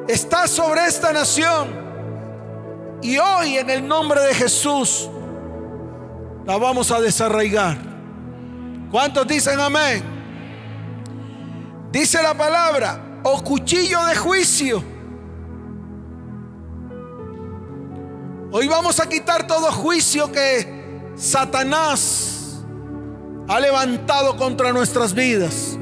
[0.08, 1.89] Está sobre esta nación.
[3.02, 5.10] Y hoy en el nombre de Jesús
[6.45, 7.78] la vamos a desarraigar.
[8.91, 10.04] ¿Cuántos dicen amén?
[11.91, 14.99] Dice la palabra, o cuchillo de juicio
[18.52, 22.64] Hoy vamos a quitar todo juicio que Satanás
[23.47, 25.78] ha levantado contra nuestras vidas,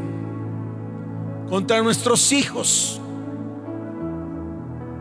[1.50, 3.00] contra nuestros hijos,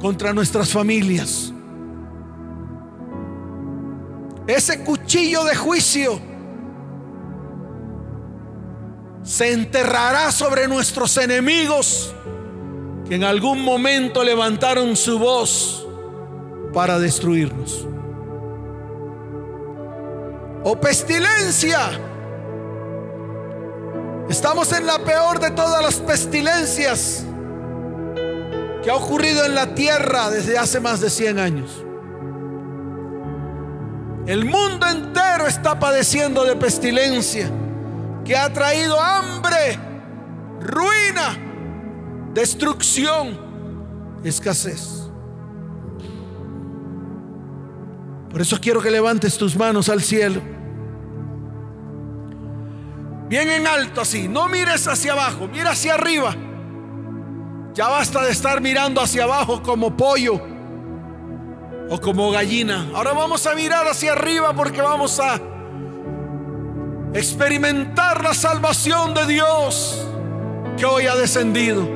[0.01, 1.53] contra nuestras familias.
[4.47, 6.21] Ese cuchillo de juicio
[9.25, 12.14] se enterrará sobre nuestros enemigos
[13.09, 15.86] que en algún momento levantaron su voz
[16.77, 17.89] para destruirnos.
[20.62, 21.79] O pestilencia.
[24.29, 27.24] Estamos en la peor de todas las pestilencias
[28.85, 31.83] que ha ocurrido en la tierra desde hace más de 100 años.
[34.27, 37.49] El mundo entero está padeciendo de pestilencia
[38.22, 39.79] que ha traído hambre,
[40.61, 41.39] ruina,
[42.35, 45.06] destrucción, escasez.
[48.37, 50.43] Por eso quiero que levantes tus manos al cielo.
[53.30, 54.28] Bien en alto así.
[54.28, 56.37] No mires hacia abajo, mira hacia arriba.
[57.72, 60.39] Ya basta de estar mirando hacia abajo como pollo
[61.89, 62.91] o como gallina.
[62.95, 65.41] Ahora vamos a mirar hacia arriba porque vamos a
[67.14, 70.07] experimentar la salvación de Dios
[70.76, 71.89] que hoy ha descendido.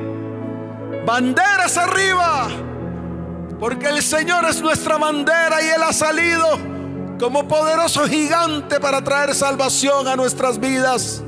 [1.05, 2.49] Banderas arriba
[3.61, 6.47] porque el Señor es nuestra bandera y Él ha salido
[7.19, 11.21] como poderoso gigante para traer salvación a nuestras vidas.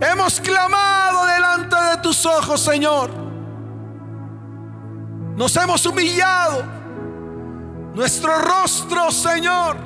[0.00, 3.10] Hemos clamado delante de tus ojos, Señor.
[5.34, 6.62] Nos hemos humillado.
[7.94, 9.76] Nuestro rostro, Señor,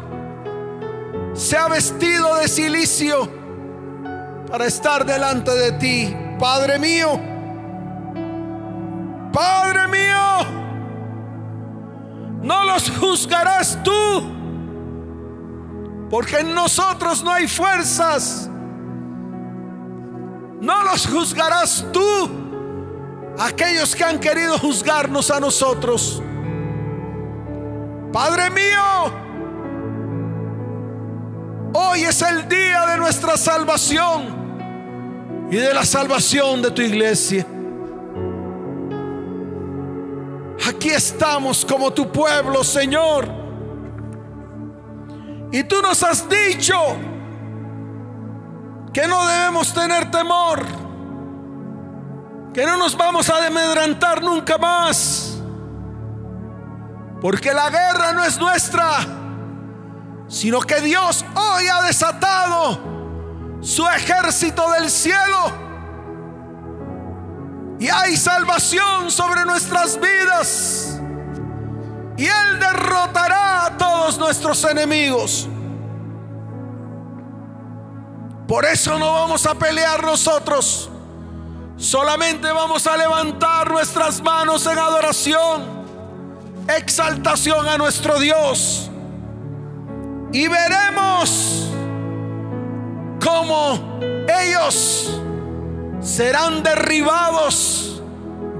[1.32, 3.26] se ha vestido de silicio
[4.50, 6.14] para estar delante de ti.
[6.38, 7.18] Padre mío,
[9.32, 10.61] Padre mío
[12.42, 14.22] no los juzgarás tú,
[16.10, 18.48] porque en nosotros no hay fuerzas.
[20.60, 22.30] No los juzgarás tú,
[23.38, 26.22] aquellos que han querido juzgarnos a nosotros.
[28.12, 29.12] Padre mío,
[31.72, 37.46] hoy es el día de nuestra salvación y de la salvación de tu iglesia.
[40.74, 43.28] Aquí estamos como tu pueblo, Señor.
[45.52, 46.74] Y tú nos has dicho
[48.92, 50.64] que no debemos tener temor,
[52.54, 55.38] que no nos vamos a demedrantar nunca más,
[57.20, 59.06] porque la guerra no es nuestra,
[60.26, 62.78] sino que Dios hoy ha desatado
[63.60, 65.52] su ejército del cielo
[67.82, 71.00] y hay salvación sobre nuestras vidas.
[72.16, 75.48] Y Él derrotará a todos nuestros enemigos.
[78.46, 80.88] Por eso no vamos a pelear nosotros.
[81.76, 85.84] Solamente vamos a levantar nuestras manos en adoración,
[86.68, 88.92] exaltación a nuestro Dios.
[90.32, 91.66] Y veremos
[93.20, 95.20] cómo ellos
[96.02, 97.82] serán derribados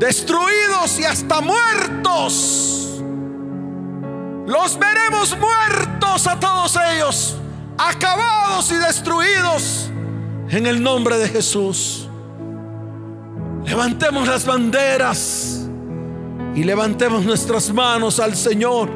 [0.03, 3.01] destruidos y hasta muertos.
[4.47, 7.36] Los veremos muertos a todos ellos,
[7.78, 9.90] acabados y destruidos
[10.51, 12.09] en el nombre de Jesús.
[13.64, 15.61] Levantemos las banderas
[16.57, 18.90] y levantemos nuestras manos al Señor.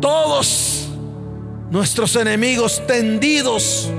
[0.00, 0.88] Todos
[1.70, 3.90] nuestros enemigos tendidos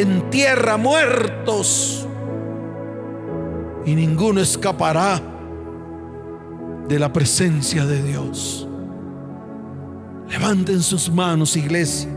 [0.00, 2.06] en tierra, muertos,
[3.86, 5.22] y ninguno escapará
[6.86, 8.68] de la presencia de Dios.
[10.28, 12.10] Levanten sus manos, iglesia.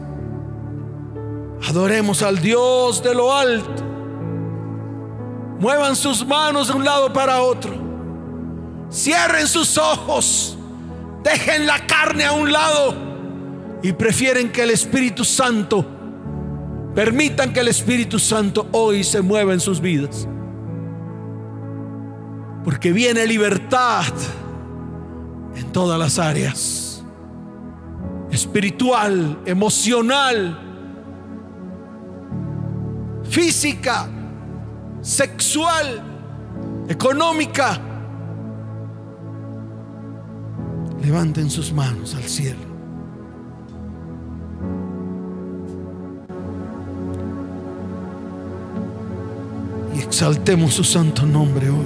[1.68, 3.84] Adoremos al Dios de lo alto.
[5.60, 7.72] Muevan sus manos de un lado para otro.
[8.92, 10.58] Cierren sus ojos.
[11.24, 12.96] Dejen la carne a un lado.
[13.84, 15.86] Y prefieren que el Espíritu Santo,
[16.96, 20.28] permitan que el Espíritu Santo hoy se mueva en sus vidas.
[22.64, 24.14] Porque viene libertad
[25.56, 27.04] en todas las áreas.
[28.32, 30.60] Espiritual, emocional,
[33.24, 34.08] física,
[35.02, 36.04] sexual,
[36.88, 37.80] económica.
[41.02, 42.69] Levanten sus manos al cielo.
[50.10, 51.86] Exaltemos su santo nombre hoy.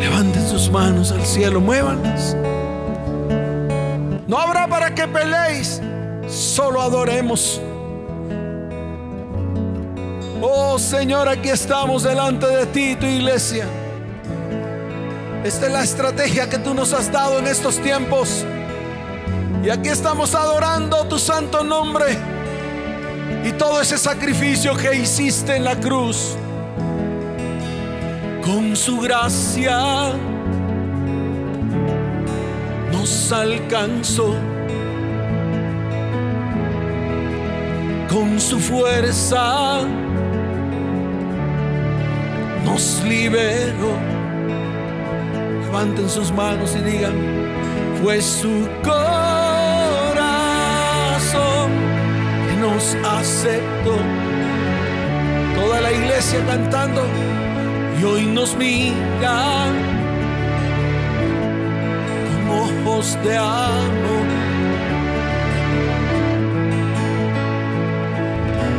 [0.00, 2.34] Levanten sus manos al cielo, muévanlas.
[4.26, 5.82] No habrá para que peleéis,
[6.26, 7.60] solo adoremos.
[10.40, 13.66] Oh Señor, aquí estamos delante de ti, tu iglesia.
[15.44, 18.44] Esta es la estrategia que tú nos has dado en estos tiempos.
[19.64, 22.18] Y aquí estamos adorando tu santo nombre
[23.42, 26.36] y todo ese sacrificio que hiciste en la cruz.
[28.44, 30.12] Con su gracia
[32.92, 34.34] nos alcanzó.
[38.10, 39.80] Con su fuerza
[42.62, 44.09] nos liberó.
[45.70, 47.14] Levanten sus manos y digan,
[48.02, 48.90] fue su corazón
[52.48, 53.94] que nos aceptó.
[55.54, 57.02] Toda la iglesia cantando
[58.00, 59.66] y hoy nos mira
[62.26, 64.26] con ojos de amor.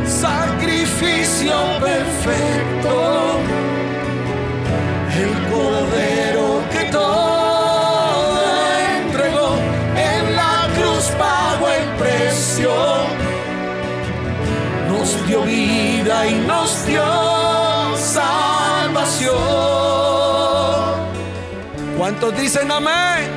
[0.04, 3.38] Sacrificio perfecto,
[5.16, 6.41] el cordero
[15.12, 17.04] nos dio vida y nos dio
[17.96, 19.32] salvación.
[21.98, 23.30] ¿Cuántos dicen amén?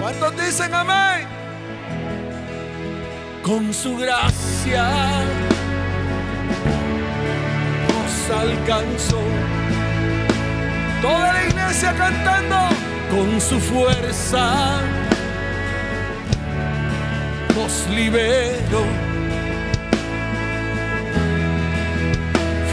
[0.00, 1.26] ¿Cuántos dicen amén?
[3.42, 4.88] Con su gracia
[7.88, 9.20] nos alcanzó.
[11.02, 12.56] Toda la iglesia cantando
[13.10, 14.80] con su fuerza
[17.54, 19.07] nos liberó.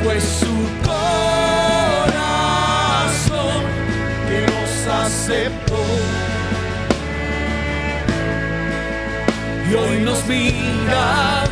[0.05, 1.15] Fue su corazón
[4.29, 4.71] que nos
[5.03, 5.83] aceptó.
[9.67, 11.45] Y hoy nos mira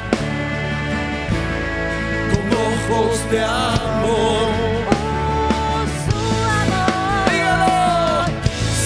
[2.30, 4.50] con ojos de amor.
[7.32, 8.26] Dígalo.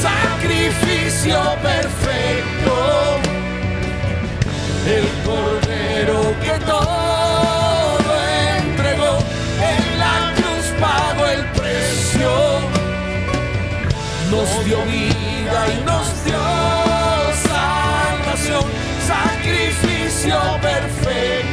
[0.01, 1.37] Sacrificio
[14.67, 16.37] dio vida y nos dio
[17.47, 18.65] salvación,
[19.07, 21.46] sacrificio perfecto,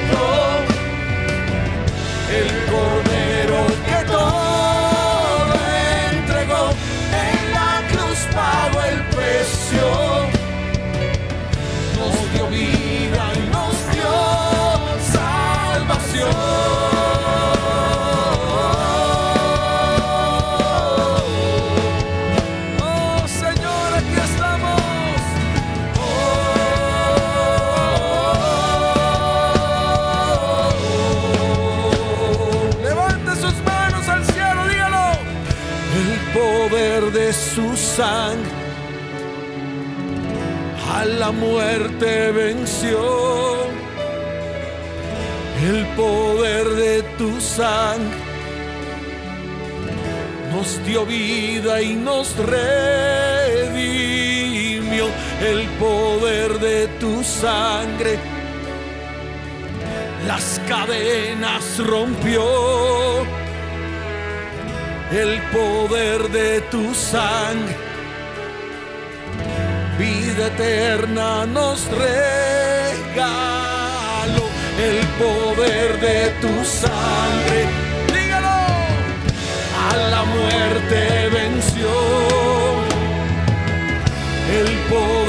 [38.00, 38.34] a
[41.04, 43.68] la muerte venció.
[45.62, 48.18] El poder de tu sangre
[50.52, 52.64] nos dio vida y nos redimió.
[55.40, 58.18] El poder de tu sangre
[60.26, 62.42] las cadenas rompió.
[65.12, 67.76] El poder de tu sangre,
[70.38, 73.24] eterna nos regaló.
[74.78, 77.66] El poder de tu sangre,
[78.12, 78.48] dígalo,
[79.88, 81.90] a la muerte venció.
[84.58, 85.23] El poder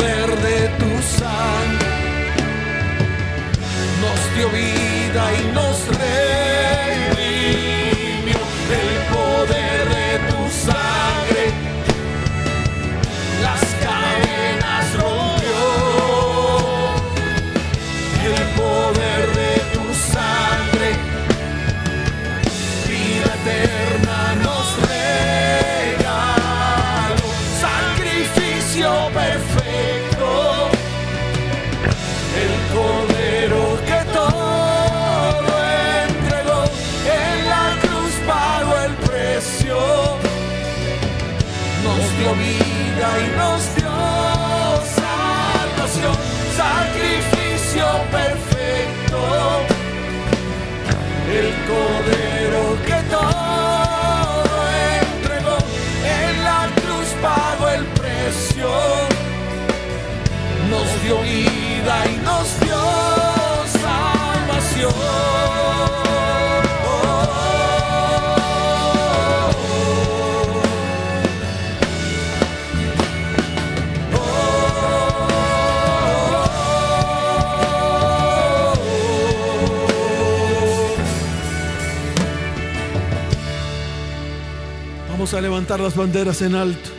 [85.36, 86.89] a levantar las banderas en alto.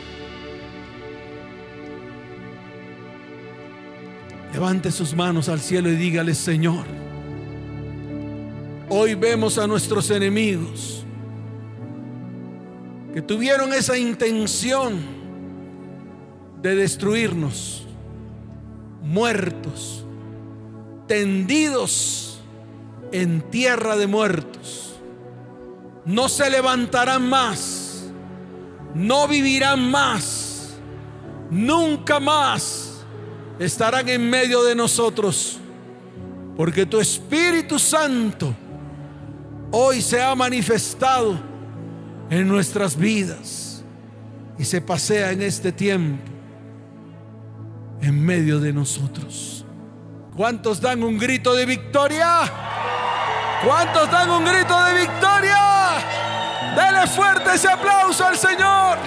[4.53, 6.85] Levante sus manos al cielo y dígale, Señor,
[8.89, 11.05] hoy vemos a nuestros enemigos
[13.13, 15.01] que tuvieron esa intención
[16.61, 17.87] de destruirnos,
[19.03, 20.05] muertos,
[21.07, 22.41] tendidos
[23.13, 24.97] en tierra de muertos.
[26.05, 27.86] No se levantarán más,
[28.97, 30.71] no vivirán más,
[31.51, 33.05] nunca más
[33.59, 35.59] estarán en medio de nosotros,
[36.57, 38.55] porque tu Espíritu Santo
[39.71, 41.39] hoy se ha manifestado
[42.31, 43.85] en nuestras vidas
[44.59, 46.23] y se pasea en este tiempo
[48.01, 49.65] en medio de nosotros.
[50.35, 52.41] ¿Cuántos dan un grito de victoria?
[53.65, 56.26] ¿Cuántos dan un grito de victoria?
[56.77, 58.99] Dele fuerte ese aplauso al Señor.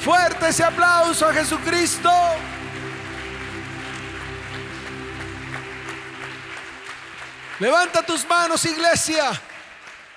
[0.00, 2.10] Fuerte ese aplauso a Jesucristo.
[7.58, 9.32] Levanta tus manos, iglesia.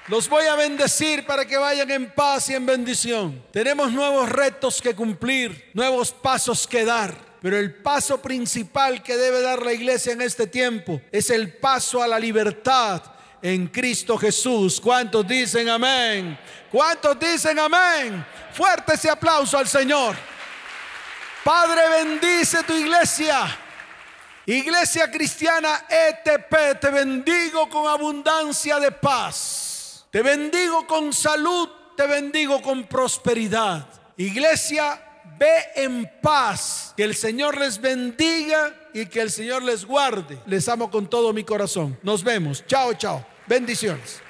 [0.10, 3.44] Los voy a bendecir para que vayan en paz y en bendición.
[3.52, 7.18] Tenemos nuevos retos que cumplir, nuevos pasos que dar.
[7.42, 12.04] Pero el paso principal que debe dar la iglesia en este tiempo es el paso
[12.04, 13.13] a la libertad
[13.44, 14.80] en Cristo Jesús.
[14.80, 16.40] ¿Cuántos dicen amén?
[16.72, 18.26] ¿Cuántos dicen amén?
[18.54, 20.16] Fuerte ese aplauso al Señor.
[21.44, 23.60] Padre, bendice tu iglesia.
[24.46, 30.06] Iglesia cristiana ETP, te bendigo con abundancia de paz.
[30.10, 31.68] Te bendigo con salud,
[31.98, 33.86] te bendigo con prosperidad.
[34.16, 35.02] Iglesia,
[35.38, 36.94] ve en paz.
[36.96, 40.40] Que el Señor les bendiga y que el Señor les guarde.
[40.46, 41.98] Les amo con todo mi corazón.
[42.04, 42.66] Nos vemos.
[42.66, 43.33] Chao, chao.
[43.48, 44.22] Bendiciones.